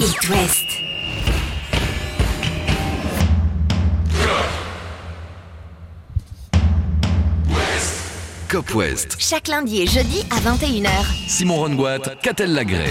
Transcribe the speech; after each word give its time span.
It 0.00 0.28
West. 0.30 0.82
Cop 8.48 8.74
West. 8.74 9.16
Chaque 9.18 9.48
lundi 9.48 9.82
et 9.82 9.86
jeudi 9.86 10.24
à 10.30 10.36
21h. 10.40 10.88
Simon 11.28 11.56
Rongoat, 11.56 11.98
Catel 12.22 12.54
Lagré. 12.54 12.90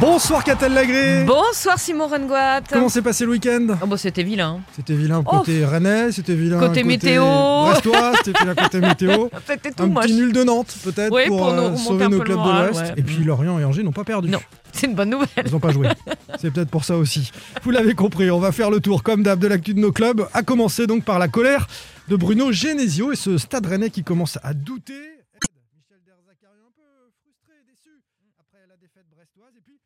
Bonsoir 0.00 0.42
Catel 0.44 0.72
Lagré 0.72 1.24
Bonsoir 1.24 1.78
Simon 1.78 2.06
Rengoat. 2.06 2.62
Comment 2.70 2.88
s'est 2.88 3.02
passé 3.02 3.24
le 3.26 3.32
week-end? 3.32 3.66
Oh, 3.82 3.86
bon, 3.86 3.96
c'était 3.96 4.22
vilain. 4.22 4.60
C'était 4.74 4.94
vilain 4.94 5.22
Oh. 5.26 5.38
côté 5.38 5.64
rennais, 5.64 6.10
c'était 6.12 6.34
vilain 6.34 6.58
Côté 6.60 6.84
météo. 6.84 7.22
brestois, 7.24 8.12
c'était 8.24 8.38
vilain 8.40 8.54
côté 8.54 8.80
météo. 8.80 9.28
C'était 9.46 9.70
tout 9.72 9.82
Un 9.82 9.86
moche. 9.88 10.04
petit 10.06 10.14
nul 10.14 10.32
de 10.32 10.42
Nantes 10.44 10.74
peut-être 10.84 11.12
Oui, 11.12 11.26
pour, 11.26 11.38
pour 11.38 11.52
nous 11.52 11.62
euh, 11.62 11.76
sauver 11.76 12.04
un 12.04 12.08
nos 12.08 12.20
clubs 12.20 12.36
moral, 12.38 12.68
de 12.68 12.72
l'Ouest. 12.72 12.80
ouais. 12.92 12.94
Et 12.96 13.02
puis 13.02 13.24
Lorient 13.24 13.58
et 13.58 13.64
Angers 13.64 13.82
n'ont 13.82 13.92
pas 13.92 14.04
perdu. 14.04 14.28
Non. 14.30 14.40
C'est 14.84 14.90
une 14.90 14.96
bonne 14.96 15.16
nouvelle. 15.16 15.46
Ils 15.46 15.50
n'ont 15.52 15.60
pas 15.60 15.72
joué. 15.72 15.88
C'est 16.38 16.50
peut-être 16.50 16.68
pour 16.68 16.84
ça 16.84 16.98
aussi. 16.98 17.32
Vous 17.62 17.70
l'avez 17.70 17.94
compris, 17.94 18.30
on 18.30 18.38
va 18.38 18.52
faire 18.52 18.70
le 18.70 18.80
tour 18.80 19.02
comme 19.02 19.22
d'hab 19.22 19.38
de 19.38 19.48
l'actu 19.48 19.72
de 19.72 19.80
nos 19.80 19.92
clubs, 19.92 20.28
à 20.34 20.42
commencer 20.42 20.86
donc 20.86 21.06
par 21.06 21.18
la 21.18 21.26
colère 21.26 21.66
de 22.08 22.16
Bruno 22.16 22.52
Genesio 22.52 23.10
et 23.10 23.16
ce 23.16 23.38
stade 23.38 23.64
rennais 23.64 23.88
qui 23.88 24.04
commence 24.04 24.38
à 24.42 24.52
douter. 24.52 25.24
Michel 25.72 26.04
Derzakarian 26.04 26.68
un 26.68 26.76
peu 26.76 27.08
frustré, 27.16 27.56
déçu 27.64 27.96
après 28.36 28.60
la 28.68 28.76
défaite 28.76 29.08
brestoise. 29.08 29.56
Et 29.56 29.62
puis, 29.64 29.80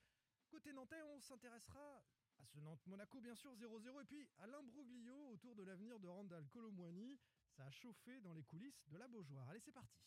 côté 0.50 0.72
nantais, 0.74 0.98
on 1.14 1.20
s'intéressera 1.22 2.02
à 2.42 2.44
ce 2.50 2.58
Nantes-Monaco, 2.58 3.20
bien 3.22 3.36
sûr, 3.38 3.54
0-0. 3.54 4.02
Et 4.02 4.06
puis 4.10 4.26
à 4.42 4.50
l'imbroglio 4.50 5.14
autour 5.30 5.54
de 5.54 5.62
l'avenir 5.62 5.94
de 6.02 6.08
Randall 6.08 6.42
Colomwani. 6.52 7.14
Ça 7.56 7.62
a 7.62 7.70
chauffé 7.70 8.18
dans 8.24 8.34
les 8.34 8.42
coulisses 8.42 8.82
de 8.90 8.98
la 8.98 9.06
Beaujoire. 9.06 9.46
Allez, 9.48 9.62
c'est 9.62 9.70
parti. 9.70 10.02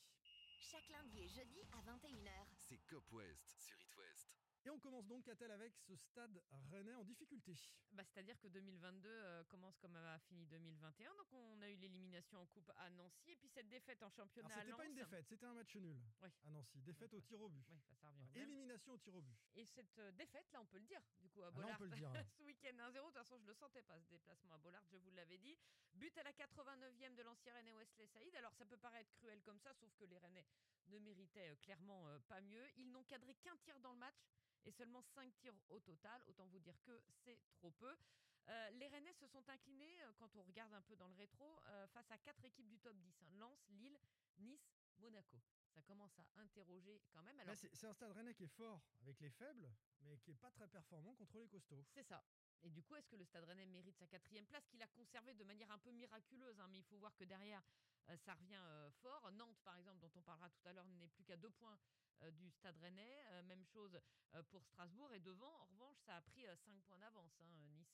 Chaque 0.59 0.89
lundi 0.91 1.15
et 1.23 1.29
jeudi 1.31 1.63
à 1.71 1.79
21h. 1.79 2.43
C'est 2.59 2.79
Cop 2.91 3.07
West 3.13 3.55
sur. 3.55 3.80
Et 4.63 4.69
on 4.69 4.77
commence 4.79 5.07
donc, 5.07 5.23
Catel, 5.23 5.49
avec 5.51 5.73
ce 5.87 5.95
stade 5.95 6.39
rennais 6.69 6.93
en 6.93 7.03
difficulté. 7.03 7.53
Bah, 7.93 8.03
C'est-à-dire 8.03 8.39
que 8.39 8.47
2022 8.47 9.09
euh, 9.09 9.43
commence 9.45 9.75
comme 9.79 9.95
a 9.95 10.19
fini 10.19 10.45
2021. 10.45 11.15
Donc 11.15 11.33
on 11.33 11.59
a 11.61 11.69
eu 11.69 11.75
l'élimination 11.77 12.39
en 12.39 12.45
coupe 12.45 12.71
à 12.77 12.89
Nancy 12.91 13.31
et 13.31 13.35
puis 13.35 13.49
cette 13.49 13.69
défaite 13.69 14.03
en 14.03 14.09
championnat 14.09 14.49
Alors, 14.49 14.59
à 14.59 14.63
c'était 14.65 14.77
pas 14.77 14.85
une 14.85 14.93
défaite, 14.93 15.25
c'était 15.27 15.45
un 15.45 15.53
match 15.53 15.75
nul 15.75 15.99
Oui. 16.21 16.29
à 16.45 16.49
Nancy. 16.51 16.79
Défaite 16.81 17.11
au 17.13 17.21
tir 17.21 17.41
au 17.41 17.49
but. 17.49 17.65
Oui, 17.69 17.79
bah, 17.87 17.95
ça 17.99 18.09
revient. 18.09 18.27
Élimination 18.39 18.93
au 18.93 18.97
tir 18.99 19.15
au 19.15 19.21
but. 19.21 19.37
Et 19.55 19.65
cette 19.65 19.97
euh, 19.97 20.11
défaite, 20.11 20.45
là, 20.51 20.61
on 20.61 20.65
peut 20.67 20.77
le 20.77 20.85
dire, 20.85 21.01
du 21.19 21.29
coup, 21.29 21.41
à 21.41 21.47
Ah, 21.47 21.49
là, 21.51 21.57
on 21.57 21.61
Bollard. 21.61 21.77
peut 21.79 21.85
le 21.85 21.95
dire. 21.95 22.11
ce 22.37 22.43
week-end 22.43 22.75
1-0. 22.77 22.91
De 22.93 22.99
toute 23.01 23.13
façon, 23.13 23.39
je 23.39 23.47
le 23.47 23.53
sentais 23.55 23.81
pas, 23.81 23.99
ce 23.99 24.07
déplacement 24.09 24.53
à 24.53 24.57
Bollard, 24.59 24.83
je 24.91 24.97
vous 24.97 25.11
l'avais 25.11 25.39
dit. 25.39 25.57
But 25.95 26.15
à 26.19 26.23
la 26.23 26.31
89e 26.33 27.15
de 27.15 27.23
l'ancien 27.23 27.53
Rennais 27.53 27.73
Wesley 27.73 28.05
Saïd. 28.07 28.35
Alors, 28.35 28.53
ça 28.53 28.65
peut 28.65 28.77
paraître 28.77 29.11
cruel 29.15 29.41
comme 29.41 29.59
ça, 29.59 29.73
sauf 29.73 29.91
que 29.95 30.05
les 30.05 30.19
Rennais 30.19 30.45
ne 30.87 30.99
méritaient 30.99 31.49
euh, 31.49 31.55
clairement 31.63 32.05
pas 32.27 32.41
mieux. 32.41 32.63
Ils 32.77 32.91
n'ont 32.91 33.03
cadré 33.05 33.33
qu'un 33.35 33.57
tir 33.57 33.79
dans 33.79 33.91
le 33.93 33.97
match 33.99 34.23
et 34.65 34.71
seulement 34.71 35.01
5 35.01 35.33
tirs 35.37 35.55
au 35.69 35.79
total. 35.79 36.21
Autant 36.27 36.45
vous 36.47 36.59
dire 36.59 36.79
que 36.83 37.01
c'est 37.23 37.39
trop 37.53 37.71
peu. 37.71 37.95
Euh, 38.49 38.69
les 38.71 38.87
Rennais 38.87 39.13
se 39.13 39.27
sont 39.27 39.47
inclinés, 39.49 40.01
euh, 40.03 40.11
quand 40.17 40.35
on 40.35 40.43
regarde 40.43 40.73
un 40.73 40.81
peu 40.81 40.95
dans 40.95 41.07
le 41.07 41.13
rétro, 41.15 41.59
euh, 41.67 41.87
face 41.87 42.09
à 42.11 42.17
quatre 42.17 42.43
équipes 42.43 42.67
du 42.67 42.79
top 42.79 42.97
10. 42.97 43.21
hein. 43.21 43.29
Lens, 43.33 43.59
Lille, 43.69 43.99
Nice, 44.39 44.73
Monaco. 44.97 45.39
Ça 45.73 45.81
commence 45.83 46.17
à 46.19 46.25
interroger 46.35 47.01
quand 47.13 47.21
même. 47.21 47.39
Alors, 47.39 47.55
c'est 47.55 47.85
un 47.85 47.93
stade 47.93 48.11
rennais 48.11 48.33
qui 48.33 48.43
est 48.43 48.55
fort 48.55 48.81
avec 48.99 49.19
les 49.21 49.29
faibles, 49.29 49.71
mais 50.01 50.17
qui 50.17 50.31
est 50.31 50.35
pas 50.35 50.51
très 50.51 50.67
performant 50.67 51.13
contre 51.15 51.37
les 51.37 51.47
costauds. 51.47 51.85
C'est 51.93 52.03
ça. 52.03 52.23
Et 52.63 52.69
du 52.69 52.83
coup, 52.83 52.95
est-ce 52.95 53.07
que 53.07 53.15
le 53.15 53.25
Stade 53.25 53.43
Rennais 53.45 53.65
mérite 53.65 53.97
sa 53.97 54.05
quatrième 54.05 54.45
place 54.45 54.67
qu'il 54.67 54.81
a 54.83 54.87
conservée 54.87 55.33
de 55.33 55.43
manière 55.43 55.71
un 55.71 55.79
peu 55.79 55.91
miraculeuse 55.91 56.59
hein, 56.59 56.67
Mais 56.69 56.79
il 56.79 56.83
faut 56.83 56.97
voir 56.97 57.15
que 57.15 57.23
derrière, 57.23 57.63
euh, 58.09 58.17
ça 58.17 58.35
revient 58.35 58.59
euh, 58.61 58.91
fort. 59.01 59.31
Nantes, 59.31 59.59
par 59.63 59.77
exemple, 59.77 59.99
dont 59.99 60.11
on 60.15 60.21
parlera 60.21 60.49
tout 60.49 60.67
à 60.67 60.73
l'heure, 60.73 60.85
n'est 60.85 61.07
plus 61.07 61.23
qu'à 61.23 61.37
deux 61.37 61.49
points 61.49 61.77
du 62.29 62.49
Stade 62.51 62.77
Rennais. 62.77 63.23
Euh, 63.31 63.41
même 63.43 63.63
chose 63.65 63.99
euh, 64.35 64.43
pour 64.43 64.63
Strasbourg. 64.65 65.11
Et 65.13 65.19
devant, 65.19 65.51
en 65.61 65.65
revanche, 65.73 65.97
ça 66.05 66.17
a 66.17 66.21
pris 66.21 66.45
euh, 66.45 66.55
cinq 66.57 66.79
points 66.83 66.97
d'avance. 66.99 67.33
hein, 67.41 67.47
Nice. 67.79 67.87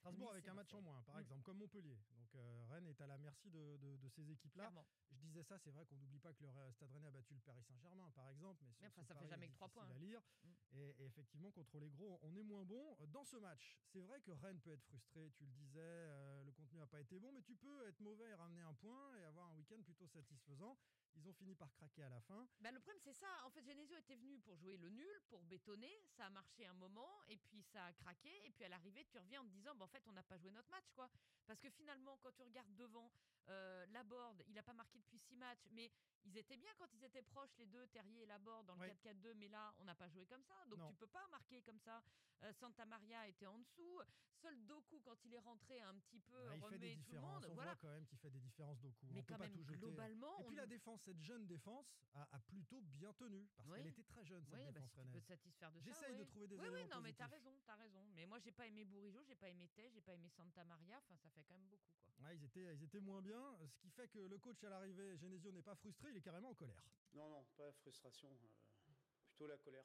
Strasbourg 0.00 0.28
Nice 0.28 0.32
avec 0.32 0.48
un 0.48 0.54
match 0.54 0.72
en 0.72 0.80
moins, 0.80 1.02
par 1.02 1.18
exemple, 1.20 1.42
comme 1.42 1.58
Montpellier. 1.58 2.00
Donc 2.12 2.34
euh, 2.34 2.64
Rennes 2.70 2.86
est 2.86 3.00
à 3.02 3.06
la 3.06 3.18
merci 3.18 3.50
de, 3.50 3.76
de- 3.76 3.96
de 3.98 4.08
ces 4.08 4.30
équipes-là. 4.30 4.64
Je 5.10 5.18
disais 5.18 5.42
ça, 5.42 5.58
c'est 5.58 5.70
vrai 5.70 5.84
qu'on 5.84 5.96
n'oublie 5.96 6.18
pas 6.18 6.32
que 6.32 6.42
le 6.42 6.48
euh, 6.48 6.72
Stade 6.72 6.90
Rennais 6.92 7.08
a 7.08 7.10
battu 7.10 7.34
le 7.34 7.40
Paris 7.40 7.62
Saint-Germain, 7.62 8.10
par 8.12 8.28
exemple. 8.30 8.64
Mais, 8.64 8.72
ce- 8.72 8.80
Mais 8.80 8.88
enfin, 8.88 9.04
ça 9.04 9.14
fait 9.14 9.26
jamais 9.28 9.48
que 9.48 9.52
trois 9.52 9.68
difficile 9.68 9.86
points. 9.88 9.96
à 9.96 9.98
lire. 9.98 10.22
Mm. 10.44 10.50
Et, 10.72 10.90
et 11.02 11.04
effectivement, 11.04 11.50
contre 11.50 11.78
les 11.78 11.90
gros, 11.90 12.18
on 12.22 12.34
est 12.34 12.42
moins 12.42 12.64
bon. 12.64 12.96
Dans 13.08 13.24
ce 13.24 13.36
match, 13.36 13.76
c'est 13.92 14.00
vrai 14.00 14.20
que 14.20 14.30
Rennes 14.30 14.60
peut 14.60 14.72
être 14.72 14.84
frustré, 14.84 15.30
tu 15.32 15.44
le 15.44 15.50
disais, 15.52 15.80
euh, 15.80 16.44
le 16.44 16.52
contenu 16.52 16.78
n'a 16.78 16.86
pas 16.86 17.00
été 17.00 17.18
bon, 17.18 17.30
mais 17.32 17.42
tu 17.42 17.54
peux 17.56 17.86
être 17.86 18.00
mauvais 18.00 18.30
et 18.30 18.34
ramener 18.34 18.62
un 18.62 18.74
point 18.74 19.14
et 19.16 19.24
avoir 19.24 19.48
un 19.48 19.54
week-end 19.56 19.82
plutôt 19.82 20.06
satisfaisant. 20.06 20.78
Ils 21.16 21.28
ont 21.28 21.32
fini 21.32 21.54
par 21.54 21.72
craquer 21.74 22.02
à 22.04 22.08
la 22.08 22.20
fin. 22.20 22.46
Bah, 22.60 22.70
le 22.70 22.78
problème, 22.78 23.00
c'est 23.02 23.12
ça. 23.14 23.28
En 23.44 23.50
fait, 23.50 23.62
Genesio 23.64 23.96
était 23.98 24.14
venu 24.16 24.38
pour 24.40 24.56
jouer 24.56 24.76
le 24.76 24.88
nul, 24.90 25.20
pour 25.28 25.42
bétonner. 25.42 25.92
Ça 26.16 26.26
a 26.26 26.30
marché 26.30 26.66
un 26.66 26.72
moment, 26.74 27.22
et 27.28 27.36
puis 27.36 27.62
ça 27.62 27.86
a 27.86 27.92
craqué. 27.92 28.46
Et 28.46 28.50
puis 28.50 28.64
à 28.64 28.68
l'arrivée, 28.68 29.04
tu 29.06 29.18
reviens 29.18 29.40
en 29.42 29.44
te 29.44 29.50
disant, 29.50 29.74
bah, 29.74 29.84
en 29.84 29.88
fait, 29.88 30.02
on 30.06 30.12
n'a 30.12 30.22
pas 30.22 30.38
joué 30.38 30.50
notre 30.50 30.70
match, 30.70 30.90
quoi. 30.94 31.10
Parce 31.46 31.60
que 31.60 31.68
finalement, 31.70 32.16
quand 32.18 32.32
tu 32.32 32.42
regardes 32.42 32.74
devant, 32.76 33.10
euh, 33.48 33.84
Laborde, 33.86 34.42
il 34.46 34.54
n'a 34.54 34.62
pas 34.62 34.72
marqué 34.74 34.98
depuis 34.98 35.18
six 35.18 35.36
matchs, 35.36 35.66
mais 35.72 35.90
ils 36.24 36.36
étaient 36.36 36.56
bien 36.56 36.72
quand 36.78 36.92
ils 36.94 37.02
étaient 37.04 37.22
proches, 37.22 37.56
les 37.58 37.66
deux, 37.66 37.86
Terrier 37.88 38.22
et 38.22 38.26
Laborde, 38.26 38.66
dans 38.66 38.74
le 38.76 38.80
Ouais. 38.82 38.88
4-4-2. 39.02 39.34
Mais 39.34 39.48
là, 39.48 39.74
on 39.78 39.84
n'a 39.84 39.94
pas 39.94 40.08
joué 40.08 40.24
comme 40.26 40.44
ça. 40.44 40.64
Donc 40.66 40.78
Non. 40.78 40.88
tu 40.88 40.94
peux 40.94 41.06
pas 41.08 41.26
marquer 41.28 41.60
comme 41.62 41.80
ça. 41.80 42.02
Euh, 42.44 42.52
Santa 42.52 42.86
Maria 42.86 43.26
était 43.26 43.46
en 43.46 43.58
dessous. 43.58 44.00
Seul 44.40 44.56
Doku, 44.64 45.00
quand 45.04 45.22
il 45.24 45.34
est 45.34 45.38
rentré 45.40 45.80
un 45.82 45.98
petit 45.98 46.18
peu, 46.20 46.48
Ah, 46.48 46.56
il 46.56 46.62
fait 46.62 46.78
des 46.78 46.92
remet 46.92 46.94
tout 46.94 47.00
le 47.00 47.04
différences. 47.04 47.42
monde. 47.42 47.46
On 47.50 47.54
Voilà. 47.54 47.72
voit 47.72 47.80
quand 47.82 47.88
même 47.92 48.06
qu'il 48.06 48.18
fait 48.18 48.30
des 48.30 48.40
différences 48.40 48.80
d'Oku. 48.80 49.06
Mais 49.10 49.20
on 49.20 49.22
peut 49.22 49.34
quand 49.34 49.38
pas 49.38 49.44
même, 49.44 49.52
tout 49.52 49.62
jeter. 49.64 49.76
globalement, 49.76 50.38
Et 50.38 50.44
puis 50.44 50.52
on- 50.54 50.56
la 50.56 50.66
défense, 50.66 50.99
cette 51.04 51.20
jeune 51.22 51.46
défense, 51.46 51.86
a, 52.14 52.22
a 52.34 52.38
plutôt 52.40 52.80
bien 52.80 53.12
tenu. 53.14 53.46
Parce 53.56 53.68
Oui. 53.68 53.78
qu'elle 53.78 53.86
était 53.88 54.02
très 54.04 54.24
jeune, 54.24 54.44
cette 54.44 54.54
Oui, 54.54 54.64
bah, 54.72 54.80
défense 54.80 54.90
si 54.90 54.96
tu 54.96 55.00
peux 55.00 55.08
rennaise. 55.08 55.22
te 55.22 55.26
satisfaire 55.28 55.72
de 55.72 55.78
ça. 55.80 55.84
J'essaye 55.84 56.14
de 56.14 56.20
ouais. 56.20 56.26
trouver 56.26 56.48
des 56.48 56.56
Oui, 56.56 56.68
oui, 56.72 56.84
non, 56.90 57.00
mais 57.00 57.12
t'as 57.12 57.26
raison, 57.26 57.60
t'as 57.64 57.76
raison. 57.76 58.04
Mais 58.14 58.26
moi, 58.26 58.38
j'ai 58.38 58.52
pas 58.52 58.66
aimé 58.66 58.84
Bourigeau, 58.84 59.22
j'ai 59.24 59.34
pas 59.36 59.48
aimé 59.48 59.68
Tay, 59.68 59.90
j'ai 59.92 60.00
pas 60.00 60.14
aimé 60.14 60.28
Santa 60.28 60.64
Maria. 60.64 60.98
Enfin, 60.98 61.16
ça 61.16 61.30
fait 61.30 61.44
quand 61.44 61.54
même 61.54 61.68
beaucoup, 61.68 61.92
quoi. 62.04 62.14
Ouais, 62.24 62.36
ils, 62.36 62.44
étaient, 62.44 62.74
ils 62.74 62.82
étaient 62.82 63.00
moins 63.00 63.22
bien, 63.22 63.56
ce 63.66 63.78
qui 63.78 63.88
fait 63.90 64.08
que 64.08 64.18
le 64.18 64.38
coach 64.38 64.62
à 64.64 64.68
l'arrivée, 64.68 65.16
Genesio, 65.16 65.52
n'est 65.52 65.62
pas 65.62 65.74
frustré, 65.74 66.10
il 66.10 66.16
est 66.16 66.22
carrément 66.22 66.50
en 66.50 66.54
colère. 66.54 66.84
Non, 67.14 67.28
non, 67.30 67.44
pas 67.56 67.66
la 67.66 67.72
frustration, 67.72 68.30
euh, 68.30 68.92
plutôt 69.28 69.46
la 69.46 69.56
colère. 69.58 69.84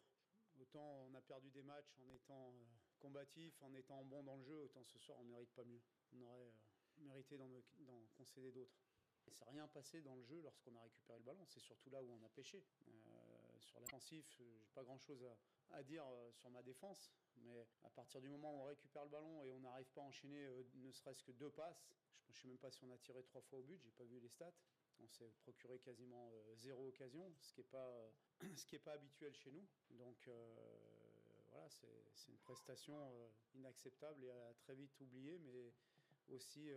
Autant 0.57 1.05
on 1.07 1.13
a 1.15 1.21
perdu 1.21 1.49
des 1.51 1.63
matchs 1.63 1.99
en 1.99 2.09
étant 2.09 2.53
euh, 2.53 2.63
combatif, 2.99 3.61
en 3.61 3.73
étant 3.73 4.05
bon 4.05 4.23
dans 4.23 4.37
le 4.37 4.43
jeu, 4.43 4.61
autant 4.63 4.83
ce 4.83 4.97
soir 4.99 5.17
on 5.19 5.25
mérite 5.25 5.49
pas 5.53 5.63
mieux. 5.65 5.81
On 6.13 6.21
aurait 6.21 6.47
euh, 6.47 6.51
mérité 6.97 7.37
d'en 7.37 7.49
d'en 7.85 8.05
concéder 8.17 8.51
d'autres. 8.51 8.77
Il 9.27 9.33
s'est 9.33 9.45
rien 9.45 9.67
passé 9.67 10.01
dans 10.01 10.15
le 10.15 10.23
jeu 10.23 10.39
lorsqu'on 10.41 10.75
a 10.75 10.81
récupéré 10.81 11.19
le 11.19 11.25
ballon, 11.25 11.45
c'est 11.45 11.59
surtout 11.59 11.89
là 11.89 12.01
où 12.03 12.09
on 12.11 12.25
a 12.25 12.29
pêché. 12.29 12.63
Euh, 12.87 13.59
sur 13.59 13.79
l'offensif, 13.79 14.25
euh, 14.39 14.43
j'ai 14.61 14.69
pas 14.73 14.83
grand 14.83 14.97
chose 14.97 15.25
à, 15.71 15.83
dire 15.83 16.05
euh, 16.05 16.31
sur 16.31 16.49
ma 16.49 16.61
défense, 16.61 17.11
mais 17.37 17.65
à 17.83 17.89
partir 17.89 18.21
du 18.21 18.29
moment 18.29 18.53
où 18.53 18.61
on 18.61 18.65
récupère 18.65 19.03
le 19.03 19.09
ballon 19.09 19.43
et 19.43 19.51
on 19.51 19.59
n'arrive 19.59 19.89
pas 19.91 20.01
à 20.01 20.05
enchaîner 20.05 20.47
ne 20.75 20.91
serait-ce 20.91 21.23
que 21.23 21.31
deux 21.31 21.49
passes, 21.49 21.89
je 22.27 22.31
ne 22.31 22.35
sais 22.35 22.47
même 22.47 22.57
pas 22.57 22.71
si 22.71 22.83
on 22.85 22.91
a 22.91 22.97
tiré 22.97 23.23
trois 23.23 23.41
fois 23.41 23.59
au 23.59 23.63
but, 23.63 23.79
j'ai 23.81 23.91
pas 23.91 24.03
vu 24.03 24.19
les 24.19 24.29
stats. 24.29 24.53
On 25.01 25.07
s'est 25.07 25.29
procuré 25.41 25.77
quasiment 25.79 26.31
zéro 26.55 26.87
occasion, 26.87 27.29
ce 27.41 27.53
qui 27.53 27.59
n'est 27.59 27.67
pas, 27.67 28.11
pas 28.85 28.93
habituel 28.93 29.35
chez 29.35 29.51
nous. 29.51 29.67
Donc 29.89 30.29
voilà, 31.49 31.67
c'est 31.69 32.29
une 32.29 32.37
prestation 32.37 32.97
inacceptable 33.53 34.23
et 34.23 34.31
à 34.31 34.53
très 34.59 34.73
vite 34.75 34.97
oubliée, 35.01 35.37
mais 35.39 35.73
aussi 36.29 36.69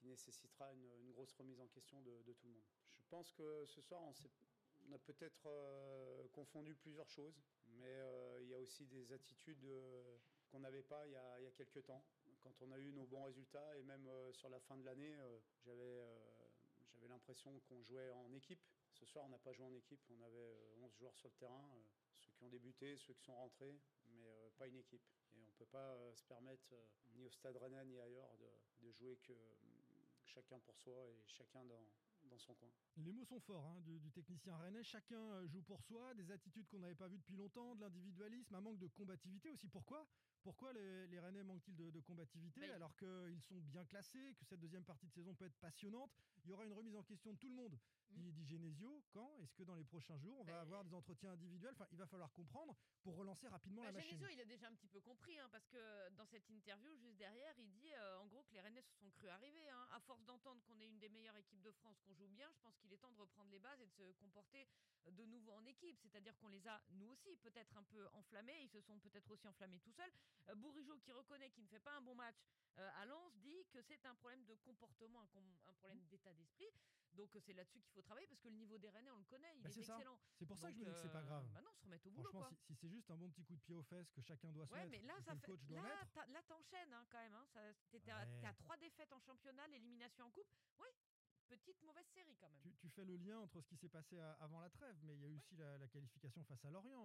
qui 0.00 0.06
nécessitera 0.06 0.72
une, 0.72 1.12
grosse 1.12 1.32
remise 1.34 1.60
en 1.60 1.66
question 1.68 2.00
de, 2.00 2.32
tout 2.32 2.46
le 2.46 2.54
monde. 2.54 2.62
Je 2.98 3.06
pense 3.08 3.30
que 3.32 3.66
ce 3.66 3.80
soir, 3.82 4.00
on, 4.02 4.92
a 4.92 4.98
peut-être 4.98 5.46
euh, 5.46 6.26
confondu 6.32 6.74
plusieurs 6.74 7.08
choses, 7.08 7.38
mais 7.78 7.86
euh, 7.86 8.38
il 8.42 8.48
y 8.48 8.54
a 8.54 8.58
aussi 8.58 8.86
des 8.86 9.12
attitudes 9.12 9.64
euh, 9.64 10.16
qu'on 10.48 10.60
n'avait 10.60 10.82
pas 10.82 11.06
il 11.06 11.12
y, 11.12 11.16
a, 11.16 11.50
quelques 11.56 11.84
temps. 11.84 12.02
Quand 12.40 12.54
on 12.62 12.72
a 12.72 12.78
eu 12.78 12.92
nos 12.92 13.04
bons 13.04 13.24
résultats, 13.24 13.76
et 13.76 13.82
même 13.82 14.08
sur 14.32 14.48
la 14.48 14.58
fin 14.60 14.76
de 14.78 14.84
l'année, 14.84 15.14
j'avais 15.66 16.00
l'impression 17.08 17.58
qu'on 17.68 17.82
jouait 17.82 18.10
en 18.12 18.32
équipe. 18.32 18.60
Ce 18.92 19.06
soir, 19.06 19.24
on 19.24 19.28
n'a 19.28 19.38
pas 19.38 19.52
joué 19.52 19.66
en 19.66 19.74
équipe. 19.74 20.00
On 20.10 20.22
avait 20.22 20.38
euh, 20.38 20.84
11 20.84 20.94
joueurs 20.94 21.16
sur 21.16 21.28
le 21.28 21.34
terrain, 21.34 21.68
ceux 22.18 22.30
qui 22.32 22.44
ont 22.44 22.48
débuté, 22.48 22.96
ceux 22.96 23.14
qui 23.14 23.22
sont 23.22 23.34
rentrés, 23.34 23.78
mais 24.12 24.24
pas 24.58 24.66
une 24.66 24.76
équipe. 24.76 25.02
Et 25.34 25.38
on 25.38 25.46
ne 25.46 25.56
peut 25.58 25.66
pas 25.66 25.96
se 26.14 26.24
permettre, 26.24 26.74
ni 27.14 27.24
au 27.24 27.30
Stade 27.30 27.56
Rennais 27.56 27.84
ni 27.84 28.00
ailleurs, 28.00 28.34
de, 28.80 28.90
jouer 28.92 29.16
que 29.18 29.32
chacun 30.34 30.58
pour 30.60 30.76
soi 30.78 31.06
et 31.08 31.16
chacun 31.26 31.64
dans, 31.64 31.84
dans 32.28 32.38
son 32.38 32.54
coin. 32.54 32.70
Les 32.96 33.12
mots 33.12 33.24
sont 33.24 33.40
forts 33.40 33.66
hein, 33.66 33.80
du, 33.80 33.98
du 33.98 34.10
technicien 34.10 34.56
rennais. 34.56 34.82
Chacun 34.82 35.20
euh, 35.20 35.46
joue 35.46 35.62
pour 35.62 35.82
soi, 35.82 36.14
des 36.14 36.30
attitudes 36.30 36.66
qu'on 36.68 36.78
n'avait 36.78 36.94
pas 36.94 37.08
vues 37.08 37.18
depuis 37.18 37.36
longtemps, 37.36 37.74
de 37.74 37.80
l'individualisme, 37.80 38.54
un 38.54 38.60
manque 38.60 38.78
de 38.78 38.86
combativité 38.88 39.50
aussi. 39.50 39.68
Pourquoi? 39.68 40.06
Pourquoi 40.42 40.72
les, 40.72 41.06
les 41.08 41.20
Rennais 41.20 41.42
manquent-ils 41.42 41.76
de, 41.76 41.90
de 41.90 42.00
combativité 42.00 42.60
Ben, 42.60 42.70
alors 42.72 42.96
qu'ils 42.96 43.42
sont 43.42 43.58
bien 43.60 43.84
classés, 43.84 44.34
que 44.38 44.44
cette 44.44 44.60
deuxième 44.60 44.84
partie 44.84 45.06
de 45.06 45.12
saison 45.12 45.34
peut 45.34 45.46
être 45.46 45.58
passionnante? 45.58 46.10
Il 46.44 46.50
y 46.50 46.52
aura 46.52 46.64
une 46.64 46.72
remise 46.72 46.96
en 46.96 47.02
question 47.02 47.32
de 47.32 47.38
tout 47.38 47.48
le 47.48 47.54
monde. 47.56 47.78
Dit, 48.10 48.32
dit 48.32 48.44
Genesio. 48.46 49.02
Quand 49.12 49.38
Est-ce 49.42 49.54
que 49.54 49.62
dans 49.64 49.74
les 49.74 49.84
prochains 49.84 50.16
jours, 50.18 50.38
on 50.40 50.44
va 50.44 50.52
Ben- 50.52 50.60
avoir 50.60 50.84
des 50.84 50.94
entretiens 50.94 51.32
individuels? 51.32 51.72
Enfin, 51.74 51.86
il 51.92 51.98
va 51.98 52.06
falloir 52.06 52.32
comprendre 52.32 52.76
pour 53.02 53.16
relancer 53.16 53.48
rapidement 53.48 53.82
Bah, 53.82 53.88
la 53.88 53.92
machine. 53.92 54.10
Genesio, 54.18 54.28
il 54.36 54.40
a 54.40 54.44
déjà 54.44 54.68
un 54.68 54.74
petit 54.74 54.88
peu 54.88 55.00
compris, 55.00 55.38
hein, 55.38 55.48
parce 55.50 55.66
que 55.68 56.10
dans 56.10 56.26
cette 56.26 56.48
interview, 56.50 56.94
juste 56.96 57.16
derrière, 57.16 57.54
il 57.58 57.70
dit 57.72 57.92
euh, 57.94 58.18
en 58.18 58.26
gros 58.26 58.42
que 58.44 58.52
les 58.52 58.60
Rennais 58.60 58.82
se 58.82 58.92
sont 58.98 59.10
cru 59.10 59.28
arriver. 59.28 59.68
hein. 59.70 59.88
À 59.92 60.00
force 60.00 60.24
d'entendre 60.24 60.62
qu'on 60.64 60.78
est 60.80 60.86
une 60.88 60.98
des 60.98 61.08
meilleures 61.08 61.36
équipes 61.36 61.62
de 61.62 61.72
France, 61.72 62.00
qu'on 62.02 62.14
joue 62.14 62.28
bien, 62.28 62.50
je 62.52 62.60
pense 62.60 62.76
qu'il 62.78 62.92
est 62.92 62.98
temps 62.98 63.10
de 63.12 63.18
reprendre 63.18 63.50
les 63.50 63.58
bases 63.58 63.80
et 63.80 63.86
de 63.86 63.92
se 63.92 64.12
comporter 64.12 64.66
euh, 65.06 65.10
de 65.10 65.24
nouveau 65.24 65.52
en 65.52 65.64
équipe. 65.66 65.98
C'est-à-dire 66.00 66.36
qu'on 66.38 66.48
les 66.48 66.66
a, 66.68 66.82
nous 66.90 67.08
aussi, 67.08 67.36
peut-être 67.36 67.76
un 67.76 67.84
peu 67.84 68.06
enflammés. 68.12 68.62
Ils 68.62 68.70
se 68.70 68.80
sont 68.80 68.98
peut-être 69.00 69.30
aussi 69.30 69.46
enflammés 69.48 69.80
tout 69.80 69.92
seuls. 69.92 70.12
Euh, 70.48 70.54
qui 71.00 71.12
reconnaît 71.12 71.50
qu'il 71.50 71.62
ne 71.64 71.68
fait 71.68 71.80
pas 71.80 71.96
un 71.96 72.02
bon 72.02 72.14
match 72.14 72.36
euh, 72.78 72.88
à 72.96 73.06
Lens, 73.06 73.32
dit 73.36 73.64
que 73.72 73.80
c'est 73.82 74.04
un 74.06 74.14
problème 74.16 74.44
de 74.44 74.54
comportement, 74.56 75.20
un, 75.22 75.26
com- 75.28 75.58
un 75.66 75.72
problème 75.74 76.00
d'état 76.08 76.32
d'esprit. 76.34 76.66
Donc 77.14 77.34
euh, 77.34 77.40
c'est 77.40 77.52
là-dessus 77.52 77.80
qu'il 77.80 77.92
faut 77.92 77.99
travailler, 78.02 78.26
parce 78.26 78.40
que 78.40 78.48
le 78.48 78.54
niveau 78.56 78.78
des 78.78 78.90
Rennais, 78.90 79.10
on 79.10 79.18
le 79.18 79.24
connaît, 79.24 79.56
il 79.56 79.62
Bah, 79.62 79.68
est, 79.68 79.78
excellent. 79.78 80.18
C'est 80.38 80.46
pour 80.46 80.58
ça 80.58 80.68
que 80.68 80.74
je 80.74 80.80
me 80.80 80.84
dis 80.84 80.92
que 80.92 80.98
c'est 80.98 81.12
pas 81.12 81.18
euh, 81.18 81.26
grave. 81.26 81.46
Bah 81.54 81.60
non, 81.62 81.72
se 81.72 81.84
remettre 81.84 82.06
au 82.06 82.10
boulot. 82.10 82.30
Franchement, 82.30 82.48
quoi. 82.48 82.56
si, 82.66 82.74
si 82.74 82.80
c'est 82.80 82.88
juste 82.88 83.10
un 83.10 83.16
bon 83.16 83.30
petit 83.30 83.44
coup 83.44 83.54
de 83.56 83.60
pied 83.60 83.74
aux 83.74 83.82
fesses 83.82 84.10
que 84.12 84.20
chacun 84.22 84.50
doit 84.52 84.66
se 84.66 84.72
Ouais, 84.74 84.88
mettre, 84.88 84.90
mais 84.90 85.02
là, 85.08 85.14
ça 85.24 85.36
fait. 85.36 85.46
coach 85.46 85.60
doit 85.64 85.82
Là, 85.82 86.42
t'enchaînes 86.48 86.92
hein, 86.92 87.06
quand 87.10 87.18
même. 87.18 87.34
Hein. 87.34 87.46
À- 87.54 87.72
t'es 87.98 88.46
à 88.46 88.52
trois 88.54 88.76
défaites 88.76 89.12
en 89.12 89.20
championnat, 89.20 89.66
l'élimination 89.68 90.24
en 90.26 90.30
coupe. 90.30 90.48
Oui, 90.80 90.88
petite 91.58 91.82
mauvaise 91.82 92.06
série 92.14 92.36
quand 92.36 92.48
même. 92.50 92.60
Tu, 92.62 92.74
tu 92.76 92.88
fais 92.90 93.04
le 93.04 93.16
lien 93.16 93.38
entre 93.38 93.60
ce 93.60 93.68
qui 93.68 93.76
s'est 93.76 93.88
passé 93.88 94.18
à- 94.18 94.32
avant 94.34 94.60
la 94.60 94.70
trêve, 94.70 94.96
mais 95.02 95.14
il 95.14 95.20
y 95.20 95.24
a 95.24 95.28
eu 95.28 95.36
aussi 95.36 95.56
la, 95.56 95.78
la 95.78 95.88
qualification 95.88 96.44
face 96.44 96.64
à 96.64 96.70
Lorient, 96.70 97.02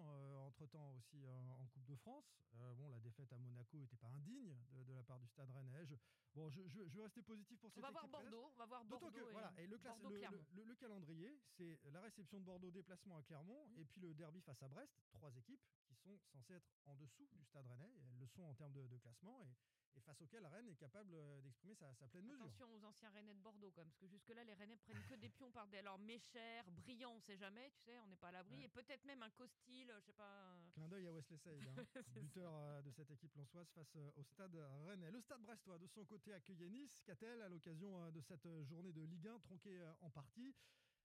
entre 0.48 0.66
temps 0.68 0.92
aussi 0.96 1.28
en, 1.28 1.62
en 1.62 1.68
Coupe 1.68 1.86
de 1.86 1.96
France. 1.96 2.26
Euh, 2.56 2.74
bon, 2.76 2.90
la 2.90 3.00
défaite 3.00 3.32
à 3.34 3.38
Monaco 3.38 3.78
n'était 3.78 3.98
pas 3.98 4.08
indigne 4.08 4.56
de, 4.72 4.84
de 4.84 4.94
la 4.94 5.04
part 5.04 5.20
du 5.20 5.28
Stade 5.28 5.50
Rennais. 5.52 5.86
Je, 5.86 5.96
bon, 6.34 6.50
je, 6.50 6.62
je- 6.68 6.88
je 6.88 6.98
vais 6.98 7.04
rester 7.04 7.22
positif 7.22 7.60
pour 7.60 7.70
On 7.70 7.74
cette 7.74 7.84
va 7.84 7.92
voir 7.92 8.04
équipe 8.06 8.16
rennais. 8.16 8.30
Bordeaux. 8.30 8.52
On 8.56 8.58
va 8.60 8.66
voir 8.66 8.86
D'autant 8.86 9.00
Bordeaux. 9.12 9.26
que 9.26 9.32
voilà, 9.32 9.54
et 9.58 9.68
le, 9.68 9.78
classe- 9.78 10.00
Bordeaux, 10.00 10.16
le- 10.16 10.76
calendrier, 10.76 11.40
c'est 11.58 11.80
la 11.92 12.02
réception 12.02 12.40
de 12.40 12.46
Bordeaux, 12.46 12.72
déplacement 12.72 13.18
à 13.18 13.24
Clermont, 13.24 13.70
et 13.78 13.86
puis 13.86 14.02
le 14.02 14.14
derby 14.14 14.42
face 14.42 14.62
à 14.62 14.68
Brest. 14.68 14.94
Trois 15.12 15.36
équipes 15.38 15.62
qui 15.88 15.96
sont 15.96 16.18
censées 16.32 16.54
être 16.54 16.70
en 16.86 16.96
dessous 16.96 17.28
du 17.34 17.44
Stade 17.46 17.66
Rennais. 17.68 17.92
et 17.98 18.04
elles 18.12 18.20
le 18.20 18.28
sont 18.28 18.44
en 18.44 18.54
termes 18.54 18.74
de, 18.74 18.86
de 18.88 18.98
classement, 18.98 19.42
et, 19.44 19.50
et 19.96 20.02
face 20.02 20.22
auquel 20.22 20.46
Rennes 20.46 20.68
est 20.68 20.76
capable 20.76 21.14
euh, 21.16 21.42
d'exprimer 21.42 21.74
sa, 21.76 21.94
sa 21.96 22.08
pleine 22.08 22.26
mesure. 22.26 22.42
Attention 22.46 22.72
aux 22.74 22.84
anciens 22.84 23.10
Rennais 23.12 23.34
de 23.34 23.40
Bordeaux, 23.40 23.72
quand 23.72 23.82
même, 23.82 23.88
parce 23.90 24.00
que 24.00 24.08
jusque-là, 24.08 24.44
les 24.44 24.54
Rennais 24.54 24.76
prennent 24.78 25.02
que 25.10 25.16
des 25.16 25.30
pions 25.30 25.52
par 25.52 25.68
des. 25.68 25.78
Alors, 25.78 25.98
Mécher, 26.00 26.62
Brillant, 26.68 27.14
on 27.16 27.20
sait 27.22 27.38
jamais, 27.38 27.70
tu 27.72 27.84
sais, 27.86 28.00
on 28.00 28.08
n'est 28.08 28.16
pas 28.18 28.28
à 28.30 28.32
l'abri. 28.32 28.58
Ouais. 28.58 28.66
Et 28.66 28.68
peut-être 28.68 29.04
même 29.06 29.22
un 29.24 29.30
Costil, 29.32 29.92
je 29.96 30.06
sais 30.06 30.14
pas. 30.14 30.52
un- 30.52 30.70
Clin 30.72 30.88
d'œil 30.88 31.08
à 31.08 31.14
Wesley 31.14 31.38
Saïd, 31.38 31.64
hein, 31.68 31.74
buteur 32.22 32.54
euh, 32.54 32.82
de 32.82 32.92
cette 32.92 33.12
équipe 33.12 33.34
lançoise 33.36 33.70
face 33.72 33.96
euh, 33.96 34.12
au 34.18 34.24
stade 34.24 34.56
rennais. 34.86 35.12
Le 35.12 35.22
stade 35.22 35.42
brestois, 35.42 35.78
de 35.78 35.88
son 35.88 36.04
côté, 36.06 36.34
accueillait 36.34 36.70
Nice. 36.70 37.02
Qu'a-t-elle 37.06 37.42
à 37.42 37.50
l'occasion 37.50 38.02
euh, 38.04 38.12
de 38.12 38.20
cette 38.22 38.46
euh, 38.46 38.64
journée 38.66 38.92
de 38.92 39.02
Ligue 39.02 39.28
1 39.28 39.40
tronquée 39.40 39.80
euh, 39.82 39.94
en 40.02 40.10
partie? 40.10 40.54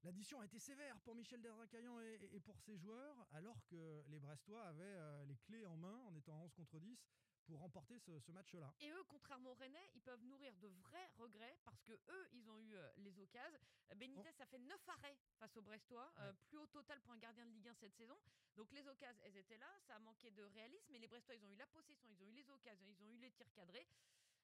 L'addition 0.02 0.40
a 0.40 0.46
été 0.46 0.58
sévère 0.58 0.98
pour 1.00 1.14
Michel 1.14 1.42
Derzacaillan 1.42 2.00
et, 2.00 2.30
et 2.32 2.40
pour 2.40 2.58
ses 2.58 2.74
joueurs, 2.78 3.14
alors 3.32 3.62
que 3.66 4.02
les 4.08 4.18
Brestois 4.18 4.64
avaient 4.64 4.82
euh, 4.82 5.24
les 5.26 5.36
clés 5.36 5.66
en 5.66 5.76
main 5.76 5.94
en 6.06 6.14
étant 6.14 6.40
11 6.42 6.54
contre 6.54 6.78
10 6.78 6.98
pour 7.44 7.58
remporter 7.58 7.98
ce, 7.98 8.18
ce 8.20 8.32
match-là. 8.32 8.72
Et 8.80 8.90
eux, 8.90 9.04
contrairement 9.08 9.50
aux 9.50 9.54
Rennais, 9.54 9.90
ils 9.94 10.00
peuvent 10.00 10.22
nourrir 10.24 10.54
de 10.56 10.68
vrais 10.68 11.10
regrets 11.18 11.58
parce 11.64 11.82
que 11.82 11.92
eux, 11.92 12.28
ils 12.32 12.48
ont 12.48 12.58
eu 12.58 12.74
euh, 12.74 12.88
les 12.98 13.18
occasions. 13.18 13.60
Benitez 13.96 14.28
a 14.40 14.46
fait 14.46 14.58
9 14.58 14.88
arrêts 14.88 15.16
face 15.38 15.56
aux 15.56 15.62
Brestois, 15.62 16.12
euh, 16.20 16.32
plus 16.48 16.58
haut 16.58 16.66
total 16.66 17.00
pour 17.00 17.12
un 17.12 17.18
gardien 17.18 17.44
de 17.44 17.50
Ligue 17.50 17.68
1 17.68 17.74
cette 17.74 17.94
saison. 17.96 18.18
Donc 18.56 18.70
les 18.72 18.86
occasions, 18.86 19.22
elles 19.24 19.36
étaient 19.36 19.58
là, 19.58 19.70
ça 19.86 19.96
a 19.96 19.98
manqué 19.98 20.30
de 20.30 20.42
réalisme, 20.42 20.86
mais 20.92 20.98
les 20.98 21.08
Brestois, 21.08 21.34
ils 21.34 21.44
ont 21.44 21.50
eu 21.50 21.56
la 21.56 21.66
possession, 21.66 22.08
ils 22.10 22.22
ont 22.22 22.26
eu 22.26 22.32
les 22.32 22.50
occasions, 22.50 22.86
ils 22.88 23.02
ont 23.02 23.08
eu 23.08 23.18
les 23.18 23.30
tirs 23.32 23.52
cadrés. 23.52 23.86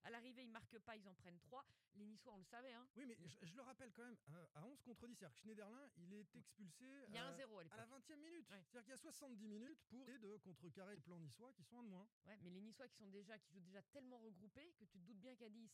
À 0.05 0.11
l'arrivée, 0.11 0.43
ils 0.45 0.51
marquent 0.51 0.79
pas, 0.87 0.95
ils 0.97 1.09
en 1.09 1.15
prennent 1.15 1.39
3. 1.41 1.65
Les 1.99 2.05
Niçois, 2.05 2.33
on 2.35 2.39
le 2.39 2.45
savait, 2.45 2.75
hein. 2.75 2.85
Oui, 2.97 3.05
mais 3.09 3.17
je, 3.25 3.47
je 3.47 3.57
le 3.57 3.63
rappelle 3.63 3.91
quand 3.97 4.05
même, 4.05 4.15
euh, 4.37 4.45
à 4.61 4.67
11 4.67 4.79
contre 4.85 5.09
10, 5.09 5.17
c'est-à-dire 5.17 5.35
que 5.35 5.41
Schneiderlin, 5.41 5.83
il 5.97 6.13
est 6.13 6.29
expulsé 6.37 6.85
Il 7.09 7.15
y 7.15 7.19
a 7.19 7.25
euh, 7.25 7.33
un 7.33 7.37
0 7.37 7.57
à 7.57 7.61
à 7.61 7.65
l'époque. 7.65 7.79
la 7.81 8.15
20e 8.15 8.21
minute. 8.21 8.47
Ouais. 8.53 8.61
C'est-à-dire 8.69 8.85
qu'il 8.85 8.95
y 8.95 8.99
a 9.01 9.03
70 9.03 9.49
minutes 9.49 9.79
pour 9.89 9.99
essayer 10.03 10.19
de 10.21 10.37
contrecarrer 10.45 10.95
les 10.95 11.01
plans 11.01 11.19
niçois 11.19 11.51
qui 11.57 11.65
sont 11.65 11.81
un 11.81 11.85
de 11.85 11.89
moins. 11.89 12.07
Ouais, 12.29 12.39
mais 12.45 12.51
les 12.51 12.61
Niçois 12.61 12.87
qui 12.87 12.97
sont 13.01 13.09
déjà, 13.09 13.35
qui 13.39 13.51
jouent 13.55 13.65
déjà 13.67 13.81
tellement 13.97 14.19
regroupés 14.19 14.71
que 14.79 14.85
tu 14.85 14.99
te 15.01 15.07
doutes 15.09 15.19
bien 15.25 15.35
qu'à 15.35 15.49
10. 15.49 15.71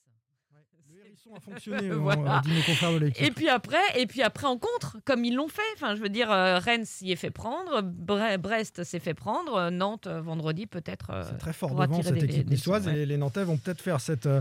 Ouais. 0.55 0.67
Le 0.91 0.99
hérisson 1.01 1.35
a 1.35 1.41
fonctionné, 1.81 1.91
Voilà. 1.91 2.39
on 2.39 2.41
dit 2.49 2.55
nos 2.55 2.63
confrères 2.63 2.93
de 2.93 2.99
l'équipe. 2.99 3.27
Et 3.27 3.31
puis 3.33 3.49
après, 3.49 3.83
et 4.01 4.07
puis 4.07 4.23
après 4.23 4.47
en 4.47 4.59
contre, 4.59 4.99
comme 5.05 5.25
ils 5.25 5.35
l'ont 5.35 5.49
fait. 5.49 5.63
Enfin, 5.75 5.97
je 5.97 6.03
veux 6.03 6.11
dire, 6.11 6.31
euh, 6.31 6.59
Rennes 6.59 6.85
s'y 6.85 7.11
est 7.11 7.17
fait 7.17 7.31
prendre, 7.31 7.81
Bre- 7.81 8.37
Brest 8.39 8.85
s'est 8.85 9.01
fait 9.01 9.15
prendre, 9.15 9.55
euh, 9.57 9.71
Nantes 9.71 10.07
euh, 10.07 10.21
vendredi 10.21 10.67
peut-être. 10.67 11.11
euh, 11.11 11.25
C'est 11.29 11.39
très 11.39 11.53
fort 11.55 11.75
devant 11.75 12.03
cette 12.03 12.15
des- 12.15 12.25
équipe 12.27 12.51
niçoise 12.51 12.87
et 12.87 13.07
les 13.07 13.17
Nantais 13.17 13.45
vont 13.45 13.57
peut-être 13.57 13.81
faire 13.81 13.99
cette, 14.01 14.12
euh, 14.27 14.41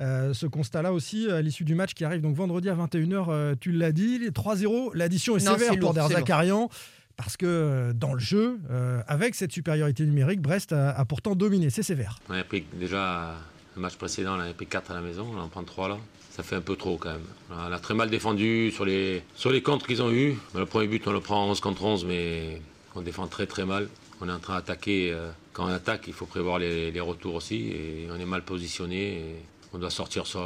euh, 0.00 0.32
ce 0.34 0.46
constat-là 0.46 0.92
aussi 0.92 1.30
à 1.30 1.42
l'issue 1.42 1.64
du 1.64 1.74
match 1.74 1.94
qui 1.94 2.04
arrive 2.04 2.20
donc 2.20 2.34
vendredi 2.34 2.68
à 2.68 2.74
21h. 2.74 3.26
euh, 3.28 3.54
tu 3.60 3.72
l'as 3.72 3.92
dit, 3.92 4.18
les 4.18 4.30
3-0, 4.30 4.90
l'addition 4.94 5.36
est 5.36 5.44
Non, 5.44 5.52
sévère 5.52 5.70
pour 5.70 5.80
lourd, 5.80 5.94
Derzakarian 5.94 6.68
parce 7.16 7.36
que 7.36 7.46
euh, 7.46 7.92
dans 7.92 8.14
le 8.14 8.18
jeu, 8.20 8.58
euh, 8.70 9.02
avec 9.06 9.34
cette 9.34 9.52
supériorité 9.52 10.04
numérique, 10.06 10.40
Brest 10.40 10.72
a, 10.72 10.90
a 10.90 11.04
pourtant 11.04 11.34
dominé. 11.34 11.68
C'est 11.70 11.82
sévère. 11.82 12.18
On 12.30 12.32
avait 12.32 12.42
pris 12.42 12.64
déjà 12.74 13.34
le 13.76 13.82
match 13.82 13.96
précédent, 13.96 14.36
on 14.36 14.40
avait 14.40 14.54
pris 14.54 14.66
4 14.66 14.90
à 14.90 14.94
la 14.94 15.02
maison, 15.02 15.28
on 15.32 15.38
en 15.38 15.48
prend 15.48 15.62
3 15.62 15.88
là. 15.90 15.98
Ça 16.30 16.42
fait 16.42 16.56
un 16.56 16.62
peu 16.62 16.74
trop 16.76 16.96
quand 16.96 17.12
même. 17.12 17.20
On 17.50 17.70
a 17.70 17.78
très 17.78 17.92
mal 17.92 18.08
défendu 18.08 18.70
sur 18.70 18.86
les, 18.86 19.22
sur 19.34 19.52
les 19.52 19.60
contres 19.60 19.86
qu'ils 19.86 20.00
ont 20.02 20.10
eus. 20.10 20.34
Le 20.54 20.64
premier 20.64 20.88
but, 20.88 21.06
on 21.06 21.12
le 21.12 21.20
prend 21.20 21.46
11 21.50 21.60
contre 21.60 21.84
11, 21.84 22.06
mais 22.06 22.62
on 22.94 23.02
défend 23.02 23.26
très 23.26 23.46
très 23.46 23.66
mal. 23.66 23.88
On 24.22 24.28
est 24.28 24.32
en 24.32 24.38
train 24.38 24.54
d'attaquer. 24.54 25.10
euh, 25.12 25.32
Quand 25.52 25.64
on 25.64 25.68
attaque, 25.68 26.04
il 26.06 26.12
faut 26.12 26.26
prévoir 26.26 26.60
les, 26.60 27.00
retours 27.00 27.34
aussi. 27.34 27.70
Et 27.72 28.08
on 28.08 28.14
est 28.20 28.24
mal 28.24 28.42
positionné. 28.42 29.34
on 29.72 29.78
doit 29.78 29.90
sortir 29.90 30.28
sur, 30.28 30.40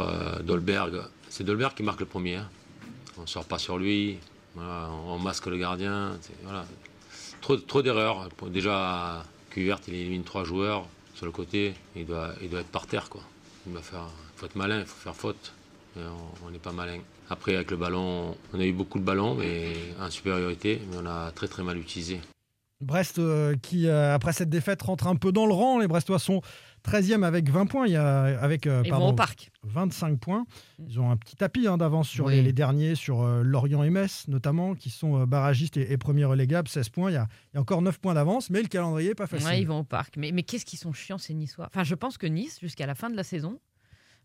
euh, 0.00 0.38
Dolberg. 0.44 1.02
C'est 1.28 1.42
Dolberg 1.42 1.74
qui 1.74 1.82
marque 1.82 1.98
le 1.98 2.06
premier. 2.06 2.36
hein. 2.36 2.48
On 3.18 3.22
ne 3.22 3.26
sort 3.26 3.44
pas 3.44 3.58
sur 3.58 3.76
lui. 3.76 4.18
On 4.56 5.18
masque 5.18 5.46
le 5.46 5.58
gardien. 5.58 6.12
Trop, 7.40 7.82
d'erreurs. 7.82 8.28
Déjà, 8.48 9.24
Cuvert, 9.50 9.80
il 9.88 9.94
élimine 9.94 10.22
trois 10.22 10.44
joueurs 10.44 10.86
sur 11.14 11.26
le 11.26 11.32
côté. 11.32 11.74
Il 11.96 12.06
doit, 12.06 12.30
être 12.40 12.68
par 12.68 12.86
terre. 12.86 13.08
Il 13.66 13.72
faut 14.36 14.46
être 14.46 14.56
malin, 14.56 14.78
il 14.78 14.86
faut 14.86 15.00
faire 15.00 15.16
faute. 15.16 15.52
On 15.96 16.50
n'est 16.50 16.58
pas 16.58 16.72
malin. 16.72 16.98
Après, 17.30 17.56
avec 17.56 17.72
le 17.72 17.76
ballon, 17.78 18.36
on 18.54 18.60
a 18.60 18.64
eu 18.64 18.72
beaucoup 18.72 19.00
de 19.00 19.04
ballons, 19.04 19.34
mais 19.34 19.72
en 20.00 20.08
supériorité, 20.08 20.80
mais 20.90 20.98
on 21.02 21.06
a 21.06 21.32
très 21.32 21.48
très 21.48 21.64
mal 21.64 21.76
utilisé. 21.78 22.20
Brest 22.82 23.18
euh, 23.18 23.54
qui, 23.56 23.86
euh, 23.86 24.14
après 24.14 24.32
cette 24.32 24.50
défaite, 24.50 24.82
rentre 24.82 25.06
un 25.06 25.16
peu 25.16 25.32
dans 25.32 25.46
le 25.46 25.54
rang. 25.54 25.78
Les 25.78 25.86
Brestois 25.88 26.18
sont 26.18 26.40
13e 26.84 27.22
avec 27.22 27.48
20 27.48 27.66
points. 27.66 27.86
Il 27.86 27.92
y 27.92 27.96
a, 27.96 28.22
avec 28.40 28.66
euh, 28.66 28.82
Ils 28.84 28.90
pardon, 28.90 29.06
vont 29.06 29.12
au 29.12 29.14
parc. 29.14 29.50
25 29.62 30.18
points. 30.18 30.44
Ils 30.86 30.98
ont 31.00 31.10
un 31.10 31.16
petit 31.16 31.36
tapis 31.36 31.66
hein, 31.68 31.78
d'avance 31.78 32.08
sur 32.08 32.26
Oui. 32.26 32.34
les, 32.34 32.42
les 32.42 32.52
derniers, 32.52 32.94
sur 32.94 33.22
euh, 33.22 33.42
Lorient 33.42 33.82
et 33.84 33.90
Metz 33.90 34.26
notamment, 34.28 34.74
qui 34.74 34.90
sont 34.90 35.24
barragistes 35.24 35.76
et, 35.76 35.92
et 35.92 35.96
premiers 35.96 36.24
relégables, 36.24 36.68
16 36.68 36.88
points. 36.88 37.10
Il 37.10 37.14
y, 37.14 37.16
a, 37.18 37.28
il 37.52 37.56
y 37.56 37.58
a 37.58 37.60
encore 37.60 37.82
9 37.82 37.98
points 38.00 38.14
d'avance, 38.14 38.50
mais 38.50 38.60
le 38.62 38.68
calendrier 38.68 39.10
n'est 39.10 39.14
pas 39.14 39.26
facile. 39.28 39.46
Ouais, 39.46 39.60
ils 39.60 39.66
vont 39.66 39.78
au 39.80 39.84
parc. 39.84 40.16
Mais, 40.16 40.32
mais 40.32 40.42
qu'est-ce 40.42 40.64
qu'ils 40.66 40.78
sont 40.80 40.92
chiants, 40.92 41.18
ces 41.18 41.34
Niçois? 41.34 41.66
Enfin, 41.66 41.84
je 41.84 41.94
pense 41.94 42.18
que 42.18 42.26
Nice, 42.26 42.58
jusqu'à 42.60 42.86
la 42.86 42.94
fin 42.94 43.10
de 43.10 43.16
la 43.16 43.22
saison, 43.24 43.60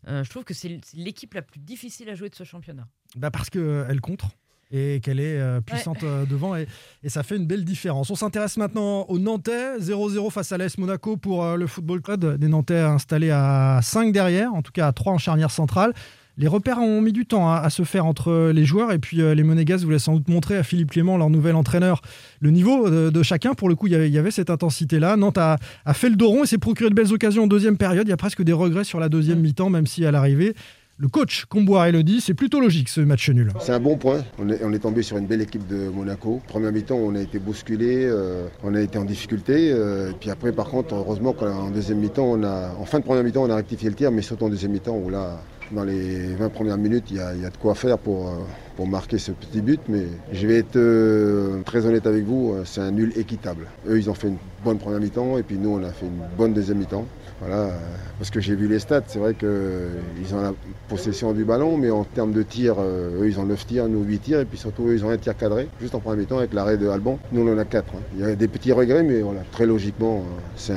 je 0.06 0.28
trouve 0.30 0.44
que 0.44 0.54
c'est 0.54 0.80
c'est 0.84 0.96
l'équipe 0.96 1.34
la 1.34 1.42
plus 1.42 1.58
difficile 1.60 2.08
à 2.08 2.14
jouer 2.14 2.28
de 2.28 2.34
ce 2.34 2.44
championnat. 2.44 2.86
Bah 3.16 3.30
parce 3.32 3.50
qu'elle 3.50 4.00
contre 4.00 4.28
et 4.70 5.00
qu'elle 5.00 5.20
est 5.20 5.38
euh, 5.38 5.60
puissante 5.60 6.02
euh, 6.02 6.24
devant 6.26 6.54
et, 6.56 6.66
et 7.02 7.08
ça 7.08 7.22
fait 7.22 7.36
une 7.36 7.46
belle 7.46 7.64
différence. 7.64 8.10
On 8.10 8.14
s'intéresse 8.14 8.56
maintenant 8.56 9.06
aux 9.08 9.18
Nantais, 9.18 9.78
0-0 9.78 10.30
face 10.30 10.52
à 10.52 10.58
l'AS 10.58 10.76
Monaco 10.78 11.16
pour 11.16 11.44
euh, 11.44 11.56
le 11.56 11.66
Football 11.66 12.02
Club, 12.02 12.36
des 12.38 12.48
Nantais 12.48 12.80
installés 12.80 13.30
à 13.30 13.80
5 13.82 14.12
derrière, 14.12 14.52
en 14.54 14.62
tout 14.62 14.72
cas 14.72 14.88
à 14.88 14.92
3 14.92 15.14
en 15.14 15.18
charnière 15.18 15.50
centrale. 15.50 15.94
Les 16.40 16.46
repères 16.46 16.78
ont 16.78 17.00
mis 17.00 17.12
du 17.12 17.26
temps 17.26 17.50
à, 17.50 17.56
à 17.56 17.68
se 17.68 17.82
faire 17.82 18.06
entre 18.06 18.52
les 18.54 18.64
joueurs 18.64 18.92
et 18.92 19.00
puis 19.00 19.20
euh, 19.20 19.34
les 19.34 19.42
Monégas 19.42 19.78
voulaient 19.78 19.98
sans 19.98 20.14
doute 20.14 20.28
montrer 20.28 20.56
à 20.56 20.62
Philippe 20.62 20.92
Clément, 20.92 21.16
leur 21.16 21.30
nouvel 21.30 21.56
entraîneur, 21.56 22.00
le 22.38 22.50
niveau 22.52 22.88
de, 22.88 23.10
de 23.10 23.22
chacun. 23.24 23.54
Pour 23.54 23.68
le 23.68 23.74
coup, 23.74 23.88
il 23.88 23.92
y 23.92 23.96
avait, 23.96 24.08
il 24.08 24.14
y 24.14 24.18
avait 24.18 24.30
cette 24.30 24.48
intensité-là. 24.48 25.16
Nantes 25.16 25.38
a, 25.38 25.56
a 25.84 25.94
fait 25.94 26.08
le 26.08 26.14
dos 26.14 26.28
rond 26.28 26.44
et 26.44 26.46
s'est 26.46 26.58
procuré 26.58 26.90
de 26.90 26.94
belles 26.94 27.12
occasions 27.12 27.42
en 27.42 27.46
deuxième 27.48 27.76
période. 27.76 28.06
Il 28.06 28.10
y 28.10 28.12
a 28.12 28.16
presque 28.16 28.42
des 28.42 28.52
regrets 28.52 28.84
sur 28.84 29.00
la 29.00 29.08
deuxième 29.08 29.40
mi-temps, 29.40 29.68
même 29.68 29.88
si 29.88 30.06
à 30.06 30.12
l'arrivée, 30.12 30.54
le 30.98 31.06
coach 31.06 31.44
Comboire 31.44 31.90
le 31.92 32.02
dit, 32.02 32.20
c'est 32.20 32.34
plutôt 32.34 32.60
logique 32.60 32.88
ce 32.88 33.00
match 33.00 33.30
nul. 33.30 33.52
C'est 33.60 33.72
un 33.72 33.78
bon 33.78 33.96
point. 33.96 34.24
On 34.38 34.48
est, 34.48 34.78
tombé 34.80 35.02
sur 35.02 35.16
une 35.16 35.26
belle 35.26 35.40
équipe 35.40 35.66
de 35.68 35.88
Monaco. 35.88 36.40
Première 36.48 36.72
mi-temps, 36.72 36.96
on 36.96 37.14
a 37.14 37.20
été 37.20 37.38
bousculé, 37.38 38.04
euh, 38.04 38.48
on 38.64 38.74
a 38.74 38.80
été 38.80 38.98
en 38.98 39.04
difficulté. 39.04 39.70
euh, 39.72 40.12
puis 40.18 40.30
après, 40.30 40.52
par 40.52 40.66
contre, 40.66 40.94
heureusement 40.94 41.32
qu'en 41.32 41.70
deuxième 41.70 41.98
mi-temps, 41.98 42.24
on 42.24 42.42
a, 42.42 42.74
en 42.78 42.84
fin 42.84 42.98
de 42.98 43.04
première 43.04 43.22
mi-temps, 43.22 43.44
on 43.44 43.50
a 43.50 43.56
rectifié 43.56 43.88
le 43.88 43.94
tir, 43.94 44.10
mais 44.10 44.22
surtout 44.22 44.46
en 44.46 44.48
deuxième 44.48 44.72
mi-temps, 44.72 44.96
où 44.96 45.08
là, 45.08 45.40
dans 45.70 45.84
les 45.84 46.34
20 46.34 46.48
premières 46.48 46.78
minutes, 46.78 47.04
il 47.10 47.18
y 47.18 47.20
a, 47.20 47.34
il 47.34 47.42
y 47.42 47.46
a 47.46 47.50
de 47.50 47.56
quoi 47.56 47.76
faire 47.76 47.98
pour, 47.98 48.28
euh, 48.28 48.32
pour 48.78 48.86
marquer 48.86 49.18
ce 49.18 49.32
petit 49.32 49.60
but. 49.60 49.80
Mais 49.88 50.04
je 50.32 50.46
vais 50.46 50.58
être 50.58 50.76
euh, 50.76 51.62
très 51.64 51.84
honnête 51.84 52.06
avec 52.06 52.22
vous, 52.24 52.52
euh, 52.52 52.62
c'est 52.64 52.80
un 52.80 52.92
nul 52.92 53.12
équitable. 53.16 53.66
Eux, 53.88 53.98
ils 53.98 54.08
ont 54.08 54.14
fait 54.14 54.28
une 54.28 54.36
bonne 54.64 54.78
première 54.78 55.00
mi-temps, 55.00 55.36
et 55.36 55.42
puis 55.42 55.58
nous, 55.58 55.70
on 55.70 55.82
a 55.82 55.90
fait 55.90 56.06
une 56.06 56.20
bonne 56.36 56.54
deuxième 56.54 56.78
mi-temps. 56.78 57.04
Voilà, 57.40 57.56
euh, 57.56 57.70
parce 58.18 58.30
que 58.30 58.38
j'ai 58.38 58.54
vu 58.54 58.68
les 58.68 58.78
stats, 58.78 59.02
c'est 59.08 59.18
vrai 59.18 59.34
qu'ils 59.34 60.32
ont 60.32 60.40
la 60.40 60.54
possession 60.88 61.32
du 61.32 61.44
ballon, 61.44 61.76
mais 61.76 61.90
en 61.90 62.04
termes 62.04 62.30
de 62.30 62.44
tir, 62.44 62.76
eux 62.80 63.26
ils 63.26 63.40
ont 63.40 63.44
9 63.44 63.66
tirs, 63.66 63.88
nous 63.88 64.04
8 64.04 64.18
tirs, 64.20 64.40
et 64.40 64.44
puis 64.44 64.58
surtout 64.58 64.86
eux 64.86 64.94
ils 64.94 65.04
ont 65.04 65.10
un 65.10 65.16
tir 65.16 65.36
cadré, 65.36 65.68
juste 65.80 65.96
en 65.96 66.00
premier 66.00 66.24
temps 66.24 66.38
avec 66.38 66.52
l'arrêt 66.52 66.76
de 66.76 66.88
Alban. 66.88 67.18
Nous 67.32 67.48
on 67.48 67.52
en 67.52 67.58
a 67.58 67.64
4. 67.64 67.84
Il 68.14 68.20
y 68.20 68.24
a 68.24 68.36
des 68.36 68.48
petits 68.48 68.72
regrets, 68.72 69.02
mais 69.02 69.22
voilà, 69.22 69.40
très 69.50 69.66
logiquement, 69.66 70.22
c'est 70.56 70.74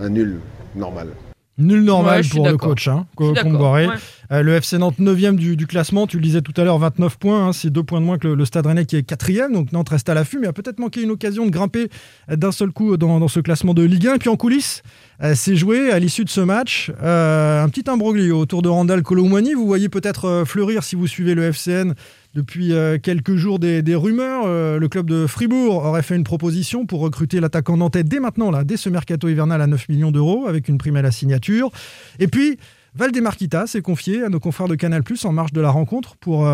un 0.00 0.08
nul 0.10 0.40
normal. 0.76 1.08
Nul 1.56 1.84
normal 1.84 2.22
Ouais, 2.22 2.28
pour 2.28 2.48
le 2.48 2.56
coach, 2.56 2.88
hein, 2.88 3.06
Comboiré. 3.14 3.86
ouais. 3.86 3.94
Euh, 4.32 4.42
le 4.42 4.54
FC 4.54 4.78
Nantes 4.78 4.98
9e 4.98 5.36
du, 5.36 5.56
du 5.56 5.66
classement, 5.66 6.06
tu 6.06 6.16
le 6.16 6.22
disais 6.22 6.40
tout 6.40 6.58
à 6.60 6.64
l'heure, 6.64 6.78
29 6.78 7.16
points, 7.18 7.48
hein, 7.48 7.52
c'est 7.52 7.70
deux 7.70 7.82
points 7.84 8.00
de 8.00 8.06
moins 8.06 8.18
que 8.18 8.26
le, 8.26 8.34
le 8.34 8.44
Stade 8.44 8.66
Rennais 8.66 8.86
qui 8.86 8.96
est 8.96 9.02
quatrième, 9.02 9.52
donc 9.52 9.70
Nantes 9.70 9.90
reste 9.90 10.08
à 10.08 10.14
l'affût, 10.14 10.38
mais 10.40 10.46
a 10.48 10.52
peut-être 10.52 10.78
manqué 10.80 11.02
une 11.02 11.10
occasion 11.10 11.44
de 11.46 11.50
grimper 11.50 11.90
d'un 12.28 12.50
seul 12.50 12.72
coup 12.72 12.96
dans, 12.96 13.20
dans 13.20 13.28
ce 13.28 13.38
classement 13.40 13.74
de 13.74 13.82
Ligue 13.82 14.08
1. 14.08 14.14
Et 14.14 14.18
puis 14.18 14.30
en 14.30 14.36
coulisses, 14.36 14.82
euh, 15.22 15.34
c'est 15.36 15.56
joué 15.56 15.92
à 15.92 15.98
l'issue 15.98 16.24
de 16.24 16.30
ce 16.30 16.40
match, 16.40 16.90
euh, 17.02 17.62
un 17.62 17.68
petit 17.68 17.88
imbroglio 17.88 18.38
autour 18.38 18.62
de 18.62 18.68
Randall 18.68 19.02
Colomwani. 19.02 19.54
Vous 19.54 19.66
voyez 19.66 19.88
peut-être 19.88 20.24
euh, 20.24 20.44
fleurir 20.44 20.82
si 20.82 20.96
vous 20.96 21.06
suivez 21.06 21.34
le 21.34 21.44
FCN 21.52 21.94
depuis 22.34 22.72
quelques 23.00 23.36
jours 23.36 23.60
des, 23.60 23.94
rumeurs. 23.94 24.48
Le 24.48 24.88
club 24.88 25.08
de 25.08 25.28
Fribourg 25.28 25.84
aurait 25.84 26.02
fait 26.02 26.16
une 26.16 26.24
proposition 26.24 26.84
pour 26.84 26.98
recruter 26.98 27.38
l'attaquant 27.38 27.76
nantais 27.76 28.02
dès 28.02 28.18
maintenant, 28.18 28.50
là, 28.50 28.64
dès 28.64 28.76
ce 28.76 28.88
mercato 28.88 29.28
hivernal 29.28 29.62
à 29.62 29.68
9 29.68 29.88
millions 29.88 30.10
d'euros, 30.10 30.48
avec 30.48 30.66
une 30.66 30.76
prime 30.76 30.96
à 30.96 31.02
la 31.02 31.12
signature. 31.12 31.70
Et 32.18 32.26
puis, 32.26 32.58
Valdemarquita 32.96 33.68
s'est 33.68 33.82
confié 33.82 34.24
à 34.24 34.30
nos 34.30 34.40
confrères 34.40 34.66
de 34.66 34.74
Canal 34.74 35.04
en 35.22 35.32
marge 35.32 35.52
de 35.52 35.60
la 35.60 35.70
rencontre 35.70 36.16
pour 36.16 36.44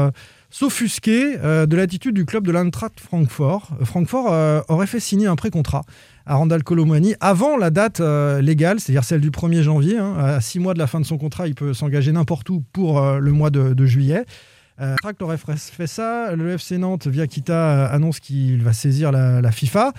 s'offusquer 0.51 1.39
de 1.39 1.77
l'attitude 1.77 2.15
du 2.15 2.27
club 2.27 2.47
de 2.47 2.53
l'Eintracht 2.53 3.01
Francfort. 3.01 3.71
Francfort 3.83 4.65
aurait 4.69 4.87
fait 4.87 5.01
signer 5.01 5.29
un 5.29 5.37
pré-contrat 5.37 5.85
à 6.31 6.37
Randall 6.37 6.63
Colomwani 6.63 7.15
avant 7.21 7.57
la 7.57 7.71
date 7.71 7.99
euh, 8.01 8.41
légale, 8.41 8.79
c'est-à-dire 8.79 9.03
celle 9.03 9.21
du 9.21 9.31
1er 9.31 9.63
janvier. 9.63 9.99
hein. 9.99 10.15
À 10.17 10.41
six 10.41 10.61
mois 10.61 10.75
de 10.75 10.79
la 10.79 10.87
fin 10.87 11.01
de 11.01 11.05
son 11.05 11.19
contrat, 11.19 11.49
il 11.49 11.57
peut 11.57 11.75
s'engager 11.75 12.13
n'importe 12.13 12.49
où 12.51 12.63
pour 12.73 13.01
euh, 13.01 13.19
le 13.19 13.33
mois 13.33 13.51
de, 13.51 13.75
de 13.75 13.87
juillet. 13.87 14.25
Euh, 14.81 14.95
aurait 15.21 15.37
fait 15.37 15.87
ça. 15.89 16.35
Le 16.37 16.53
FC 16.53 16.79
Nantes, 16.79 17.09
via 17.09 17.27
Kita, 17.27 17.53
euh, 17.53 17.95
annonce 17.95 18.21
qu'il 18.21 18.63
va 18.63 18.73
saisir 18.73 19.11
la, 19.11 19.41
la 19.41 19.51
FIFA. 19.51 19.93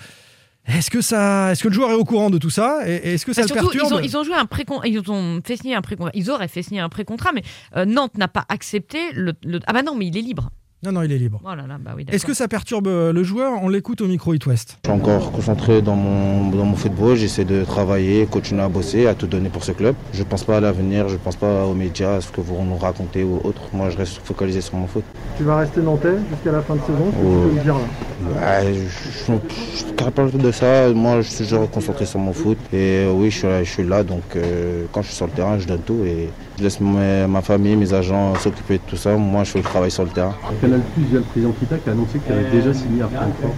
Est-ce 0.66 0.90
que, 0.90 1.00
ça, 1.02 1.52
est-ce 1.52 1.62
que 1.64 1.68
le 1.68 1.74
joueur 1.74 1.90
est 1.90 1.94
au 1.94 2.04
courant 2.04 2.30
de 2.30 2.38
tout 2.38 2.48
ça? 2.50 2.80
Et 2.88 3.14
est-ce 3.14 3.26
que 3.26 3.32
ça 3.32 3.42
Bah, 3.42 3.48
le 3.48 3.60
surtout, 3.60 3.78
perturbe 3.78 3.90
ils 3.90 3.94
ont, 3.94 4.00
ils 4.00 4.16
ont 4.16 4.24
joué 4.24 4.34
un 4.34 4.46
pré 4.46 4.64
ils 4.86 5.10
ont 5.10 5.40
fait 5.44 5.56
signer 5.56 5.74
un 5.74 5.82
pré 5.82 5.96
Ils 6.14 6.30
auraient 6.30 6.48
fait 6.48 6.62
signer 6.62 6.80
un 6.80 6.88
pré-contrat, 6.88 7.32
mais 7.34 7.42
Nantes 7.84 8.16
n'a 8.16 8.28
pas 8.28 8.44
accepté 8.48 8.98
le, 9.12 9.34
le- 9.44 9.60
Ah 9.66 9.72
bah 9.72 9.82
non, 9.82 9.94
mais 9.96 10.06
il 10.06 10.16
est 10.16 10.20
libre. 10.22 10.50
Non, 10.84 10.90
non, 10.90 11.02
il 11.02 11.12
est 11.12 11.18
libre. 11.18 11.40
Oh 11.44 11.54
là 11.54 11.64
là, 11.68 11.76
bah 11.78 11.92
oui, 11.96 12.04
Est-ce 12.10 12.26
que 12.26 12.34
ça 12.34 12.48
perturbe 12.48 12.88
euh, 12.88 13.12
le 13.12 13.22
joueur 13.22 13.52
On 13.62 13.68
l'écoute 13.68 14.00
au 14.00 14.08
micro 14.08 14.34
It 14.34 14.44
West. 14.46 14.78
Je 14.84 14.90
suis 14.90 15.00
encore 15.00 15.30
concentré 15.30 15.80
dans 15.80 15.94
mon, 15.94 16.50
dans 16.50 16.64
mon 16.64 16.74
football, 16.74 17.14
j'essaie 17.14 17.44
de 17.44 17.62
travailler, 17.64 18.26
continuer 18.26 18.62
à 18.62 18.68
bosser, 18.68 19.06
à 19.06 19.14
tout 19.14 19.28
donner 19.28 19.48
pour 19.48 19.62
ce 19.62 19.70
club. 19.70 19.94
Je 20.12 20.24
pense 20.24 20.42
pas 20.42 20.56
à 20.56 20.60
l'avenir, 20.60 21.08
je 21.08 21.16
pense 21.18 21.36
pas 21.36 21.66
aux 21.66 21.74
médias, 21.74 22.16
à 22.16 22.20
ce 22.20 22.32
que 22.32 22.40
vous 22.40 22.56
nous 22.64 22.76
racontez 22.78 23.22
ou 23.22 23.40
autre. 23.44 23.62
Moi 23.72 23.90
je 23.90 23.96
reste 23.96 24.20
focalisé 24.24 24.60
sur 24.60 24.74
mon 24.74 24.88
foot. 24.88 25.04
Tu 25.36 25.44
vas 25.44 25.58
rester 25.58 25.80
nantais 25.82 26.16
jusqu'à 26.30 26.50
la 26.50 26.62
fin 26.62 26.74
de 26.74 26.80
saison, 26.80 27.12
Oh. 27.24 27.62
dire 27.62 27.74
là 27.76 28.62
Ouais, 28.62 28.74
je 28.74 29.32
suis 29.78 29.92
capable 29.96 30.36
de 30.36 30.50
ça, 30.50 30.90
moi 30.92 31.20
je 31.20 31.28
suis 31.28 31.44
toujours 31.44 31.70
concentré 31.70 32.06
sur 32.06 32.18
mon 32.18 32.32
foot. 32.32 32.58
Et 32.72 33.04
euh, 33.06 33.12
oui, 33.12 33.30
je 33.30 33.38
suis 33.38 33.46
là, 33.46 33.62
je 33.62 33.70
suis 33.70 33.84
là 33.84 34.02
donc 34.02 34.22
euh, 34.34 34.84
quand 34.90 35.02
je 35.02 35.06
suis 35.08 35.16
sur 35.16 35.26
le 35.26 35.32
terrain, 35.32 35.58
je 35.60 35.66
donne 35.68 35.80
tout 35.82 36.02
et 36.04 36.28
je 36.62 36.66
laisse 36.66 36.80
ma, 36.80 37.26
ma 37.26 37.42
famille, 37.42 37.74
mes 37.74 37.92
agents 37.92 38.34
s'occuper 38.36 38.74
de 38.74 38.82
tout 38.86 38.96
ça. 38.96 39.16
Moi 39.16 39.42
je 39.42 39.50
fais 39.50 39.58
le 39.58 39.64
travail 39.64 39.90
sur 39.90 40.04
le 40.04 40.10
terrain. 40.10 40.34
Canal 40.60 40.80
Plus 40.94 41.04
via 41.04 41.18
le 41.18 41.24
président 41.24 41.52
Kita 41.52 41.76
qui 41.78 41.88
a 41.88 41.92
annoncé 41.92 42.18
que 42.18 42.26
tu 42.26 42.32
avais 42.32 42.50
déjà 42.50 42.72
signé 42.72 43.02
à 43.02 43.08
Francfort? 43.08 43.50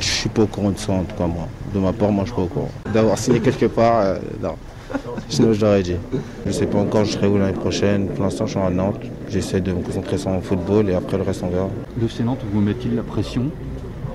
Je 0.00 0.06
suis 0.06 0.28
pas 0.30 0.42
au 0.42 0.46
courant 0.46 0.70
de 0.70 0.78
ça 0.78 0.92
en 0.92 1.02
tout 1.02 1.16
cas 1.16 1.26
moi. 1.26 1.48
De 1.74 1.78
ma 1.78 1.92
part, 1.92 2.10
moi 2.10 2.24
je 2.24 2.30
suis 2.30 2.36
pas 2.36 2.42
au 2.42 2.46
courant. 2.46 2.70
D'avoir 2.92 3.18
signé 3.18 3.40
quelque 3.40 3.66
part, 3.66 4.00
euh, 4.00 4.18
non. 4.42 4.54
Sinon 5.28 5.52
je 5.52 5.60
l'aurais 5.60 5.82
dit. 5.82 5.96
Je 6.46 6.52
sais 6.52 6.66
pas 6.66 6.78
encore, 6.78 7.04
je 7.04 7.12
serai 7.12 7.26
où 7.26 7.36
l'année 7.36 7.52
prochaine. 7.52 8.08
Pour 8.08 8.24
l'instant 8.24 8.46
je 8.46 8.52
suis 8.52 8.60
à 8.60 8.70
Nantes. 8.70 9.02
J'essaie 9.28 9.60
de 9.60 9.72
me 9.72 9.82
concentrer 9.82 10.16
sur 10.16 10.30
mon 10.30 10.40
football 10.40 10.88
et 10.88 10.94
après 10.94 11.18
le 11.18 11.24
reste 11.24 11.42
on 11.42 11.48
verra. 11.48 11.68
Le 12.00 12.06
FC 12.06 12.24
Nantes 12.24 12.40
vous 12.52 12.60
met-il 12.62 12.94
la 12.94 13.02
pression? 13.02 13.50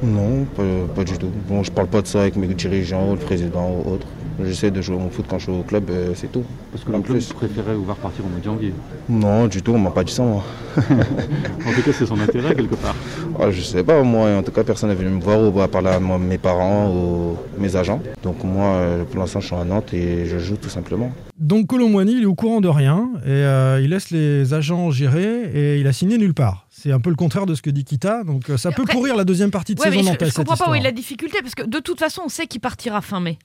Non, 0.01 0.45
pas, 0.55 0.63
pas 0.95 1.03
du 1.03 1.15
tout. 1.15 1.29
Bon, 1.47 1.61
je 1.61 1.71
parle 1.71 1.87
pas 1.87 2.01
de 2.01 2.07
ça 2.07 2.21
avec 2.21 2.35
mes 2.35 2.47
dirigeants, 2.47 3.11
le 3.11 3.17
président 3.17 3.69
ou 3.69 3.93
autre. 3.93 4.07
J'essaie 4.43 4.71
de 4.71 4.81
jouer 4.81 4.97
mon 4.97 5.09
foot 5.09 5.25
quand 5.29 5.37
je 5.39 5.43
suis 5.43 5.51
au 5.51 5.63
club, 5.63 5.89
euh, 5.89 6.13
c'est 6.15 6.31
tout. 6.31 6.43
Parce 6.71 6.83
que 6.83 6.89
En 6.91 6.97
le 6.97 7.03
club 7.03 7.17
plus. 7.17 7.33
préférait 7.33 7.75
vous 7.75 7.83
voir 7.83 7.97
partir 7.97 8.25
au 8.25 8.29
mois 8.29 8.39
de 8.39 8.43
janvier. 8.43 8.73
Non, 9.09 9.47
du 9.47 9.61
tout, 9.61 9.71
on 9.71 9.79
m'a 9.79 9.91
pas 9.91 10.03
dit 10.03 10.13
ça 10.13 10.23
moi. 10.23 10.43
En 10.77 11.73
tout 11.73 11.81
cas, 11.83 11.91
c'est 11.93 12.05
son 12.05 12.19
intérêt 12.19 12.55
quelque 12.55 12.75
part. 12.75 12.95
Ah, 13.39 13.51
je 13.51 13.61
sais 13.61 13.83
pas, 13.83 14.01
moi 14.03 14.29
en 14.37 14.43
tout 14.43 14.51
cas 14.51 14.63
personne 14.63 14.89
n'est 14.89 14.95
venu 14.95 15.09
me 15.09 15.21
voir 15.21 15.39
ou 15.53 15.59
à 15.61 15.67
parler 15.67 15.89
à 15.89 15.99
moi, 15.99 16.17
mes 16.17 16.37
parents 16.37 16.89
ou 16.93 17.37
mes 17.57 17.75
agents. 17.75 18.01
Donc 18.23 18.43
moi 18.43 18.65
euh, 18.75 19.03
pour 19.05 19.19
l'instant 19.19 19.39
je 19.41 19.47
suis 19.47 19.55
à 19.55 19.63
Nantes 19.63 19.93
et 19.93 20.25
je 20.25 20.37
joue 20.37 20.55
tout 20.57 20.69
simplement. 20.69 21.11
Donc 21.37 21.67
Colomboigny, 21.67 22.13
il 22.17 22.23
est 22.23 22.25
au 22.25 22.35
courant 22.35 22.61
de 22.61 22.67
rien 22.67 23.09
et 23.25 23.29
euh, 23.29 23.81
il 23.81 23.89
laisse 23.89 24.11
les 24.11 24.53
agents 24.53 24.91
gérer 24.91 25.51
et 25.53 25.79
il 25.79 25.87
a 25.87 25.93
signé 25.93 26.17
nulle 26.17 26.33
part. 26.33 26.67
C'est 26.69 26.91
un 26.91 26.99
peu 26.99 27.09
le 27.09 27.15
contraire 27.15 27.45
de 27.45 27.53
ce 27.55 27.61
que 27.61 27.69
dit 27.69 27.83
Kita, 27.83 28.23
donc 28.23 28.49
euh, 28.49 28.57
ça 28.57 28.69
Mais 28.69 28.75
peut 28.75 28.81
après- 28.83 28.93
pourrir 28.93 29.15
la 29.15 29.23
deuxième 29.23 29.51
partie 29.51 29.75
de 29.75 29.79
Ouais, 29.81 29.87
mais 29.89 29.97
saison 29.97 30.07
je, 30.07 30.11
nantaise, 30.13 30.29
je 30.29 30.35
comprends 30.35 30.55
pas 30.57 30.71
où 30.71 30.75
est 30.75 30.81
la 30.81 30.91
difficulté, 30.91 31.39
parce 31.41 31.53
que 31.55 31.63
de 31.63 31.79
toute 31.79 31.99
façon, 31.99 32.23
on 32.25 32.29
sait 32.29 32.47
qu'il 32.47 32.59
partira 32.61 33.01
fin 33.01 33.19
mai. 33.19 33.37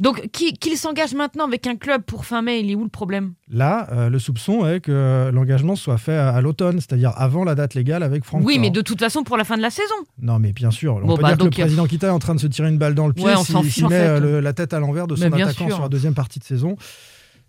Donc, 0.00 0.28
qui- 0.30 0.52
qu'il 0.54 0.76
s'engage 0.76 1.12
maintenant 1.14 1.44
avec 1.46 1.66
un 1.66 1.74
club 1.74 2.02
pour 2.02 2.24
fin 2.24 2.40
mai, 2.40 2.60
il 2.60 2.70
est 2.70 2.74
où 2.76 2.84
le 2.84 2.88
problème? 2.88 3.32
Là, 3.50 3.88
euh, 3.92 4.08
le 4.08 4.18
soupçon 4.20 4.64
est 4.66 4.78
que 4.80 5.30
l'engagement 5.32 5.74
soit 5.74 5.98
fait 5.98 6.16
à, 6.16 6.28
à 6.30 6.40
l'automne, 6.40 6.76
c'est-à-dire 6.80 7.12
avant 7.16 7.42
la 7.44 7.54
date 7.56 7.74
légale 7.74 8.02
avec 8.04 8.24
Francfort. 8.24 8.46
Oui, 8.46 8.58
mais 8.60 8.70
de 8.70 8.80
toute 8.80 9.00
façon, 9.00 9.24
pour 9.24 9.36
la 9.36 9.42
fin 9.44 9.56
de 9.56 9.62
la 9.62 9.70
saison. 9.70 9.94
Non, 10.22 10.38
mais 10.38 10.52
bien 10.52 10.70
sûr, 10.70 10.96
on 11.02 11.06
Bon, 11.06 11.16
peut 11.16 11.22
bah, 11.22 11.28
dire 11.30 11.38
que 11.38 11.44
le 11.44 11.50
président 11.50 11.86
Kita 11.86 12.06
est 12.06 12.10
en 12.10 12.18
train 12.20 12.34
de 12.36 12.40
se 12.40 12.46
tirer 12.46 12.68
une 12.68 12.78
balle 12.78 12.94
dans 12.94 13.08
le 13.08 13.12
pied 13.12 13.24
Ouais, 13.24 13.34
s'il 13.36 13.56
fiche, 13.62 13.74
s'il 13.74 13.86
en 13.86 13.88
met 13.88 13.98
fait. 13.98 14.06
euh, 14.06 14.20
le- 14.20 14.40
la 14.40 14.52
tête 14.52 14.72
à 14.72 14.78
l'envers 14.78 15.06
de 15.08 15.16
son 15.16 15.32
attaquant 15.32 15.66
sûr. 15.66 15.74
sur 15.74 15.82
la 15.82 15.88
deuxième 15.88 16.14
partie 16.14 16.38
de 16.38 16.44
saison. 16.44 16.76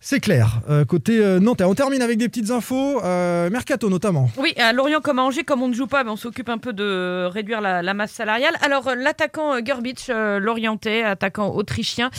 C'est 0.02 0.22
clair. 0.22 0.62
Euh, 0.70 0.86
côté 0.86 1.20
euh, 1.20 1.42
Nantais, 1.42 1.66
on 1.66 1.76
termine 1.76 2.02
avec 2.02 2.18
des 2.18 2.30
petites 2.30 2.52
infos, 2.52 3.02
euh, 3.04 3.50
Mercato 3.50 3.90
notamment. 3.90 4.30
Oui, 4.38 4.54
à 4.58 4.72
Lorient 4.72 5.02
comme 5.02 5.20
à 5.20 5.24
Angers, 5.24 5.44
comme 5.44 5.62
on 5.62 5.68
ne 5.68 5.74
joue 5.74 5.88
pas, 5.88 6.06
ben, 6.06 6.12
on 6.12 6.16
s'occupe 6.16 6.48
un 6.48 6.58
peu 6.58 6.72
de 6.72 7.26
réduire 7.26 7.60
la, 7.60 7.82
la 7.82 7.94
masse 7.94 8.12
salariale. 8.14 8.54
Alors, 8.62 8.88
euh, 8.88 8.96
l'attaquant 8.96 9.58
Gerbich, 9.64 10.08
l'orientais, 10.10 11.04
attaquant 11.04 11.50
autrichien, 11.50 12.10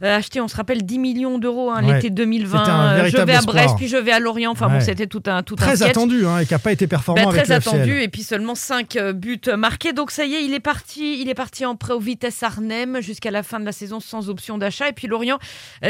acheté, 0.00 0.40
on 0.40 0.48
se 0.48 0.56
rappelle, 0.56 0.82
10 0.82 0.98
millions 0.98 1.38
d'euros 1.38 1.70
hein, 1.70 1.84
Ouais. 1.84 1.96
l'été 1.96 2.08
2020. 2.08 2.58
C'était 2.58 2.70
un 2.70 2.76
Euh, 2.86 3.08
je 3.08 3.16
vais 3.18 3.34
à 3.34 3.38
espoir. 3.38 3.54
Brest, 3.54 3.76
puis 3.76 3.88
je 3.88 3.98
vais 3.98 4.12
à 4.12 4.18
Lorient. 4.18 4.52
Enfin, 4.52 4.68
Ouais. 4.68 4.78
bon, 4.78 4.80
c'était 4.80 5.06
tout 5.06 5.22
un, 5.26 5.42
tout 5.42 5.56
Très 5.56 5.82
attendu 5.82 6.26
hein, 6.26 6.38
et 6.38 6.46
qui 6.46 6.54
n'a 6.54 6.58
pas 6.58 6.72
été 6.72 6.86
performant 6.86 7.22
Ben, 7.22 7.28
avec 7.28 7.44
très 7.44 7.52
attendu 7.54 8.00
et 8.00 8.08
puis 8.08 8.22
seulement 8.22 8.54
5 8.54 8.96
buts 9.14 9.40
marqués 9.58 9.92
donc 9.92 10.10
ça 10.10 10.24
y 10.24 10.34
est 10.34 10.44
il 10.44 10.54
est 10.54 10.60
parti 10.60 11.20
il 11.20 11.28
est 11.28 11.34
parti 11.34 11.66
en 11.66 11.76
prêt 11.76 11.92
au 11.92 12.00
Vitesse 12.00 12.42
Arnhem 12.42 13.00
jusqu'à 13.02 13.30
la 13.30 13.42
fin 13.42 13.60
de 13.60 13.64
la 13.66 13.72
saison 13.72 14.00
sans 14.00 14.28
option 14.30 14.56
d'achat 14.58 14.88
et 14.88 14.92
puis 14.92 15.06
Lorient 15.06 15.38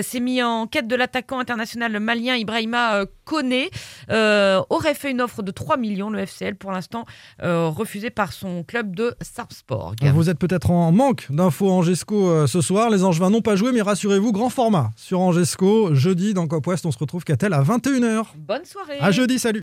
s'est 0.03 0.21
mis 0.21 0.43
en 0.43 0.67
quête 0.67 0.89
de 0.89 0.97
l'attaquant 0.97 1.36
international 1.39 1.99
malien 2.01 2.37
Ibrahima 2.37 2.97
euh, 2.97 3.07
Koné 3.25 3.71
Euh, 4.11 4.63
aurait 4.71 4.95
fait 4.95 5.11
une 5.11 5.21
offre 5.21 5.43
de 5.43 5.51
3 5.51 5.77
millions 5.77 6.11
le 6.11 6.21
FCL 6.21 6.55
pour 6.55 6.71
l'instant 6.71 7.05
euh, 7.43 7.69
refusée 7.69 8.11
par 8.11 8.33
son 8.33 8.63
club 8.63 8.95
de 8.95 9.15
Sarpsborg 9.21 9.97
Vous 10.15 10.31
êtes 10.31 10.39
peut-être 10.39 10.71
en 10.71 10.93
manque 10.93 11.27
d'infos 11.31 11.71
Angesco 11.71 12.47
ce 12.47 12.61
soir. 12.61 12.91
Les 12.91 13.03
Angevins 13.05 13.31
n'ont 13.31 13.41
pas 13.43 13.57
joué, 13.57 13.73
mais 13.73 13.83
rassurez-vous, 13.83 14.33
grand 14.33 14.51
format 14.51 14.91
sur 14.97 15.21
Angesco. 15.21 15.95
Jeudi, 15.95 16.35
dans 16.35 16.47
Cop 16.47 16.67
West, 16.67 16.87
on 16.87 16.93
se 16.93 16.99
retrouve 16.99 17.25
qu'à 17.25 17.37
tel 17.37 17.53
à 17.53 17.63
21h. 17.63 18.27
bonne 18.37 18.65
soirée 18.65 18.99
À 19.01 19.11
jeudi, 19.11 19.39
salut 19.39 19.63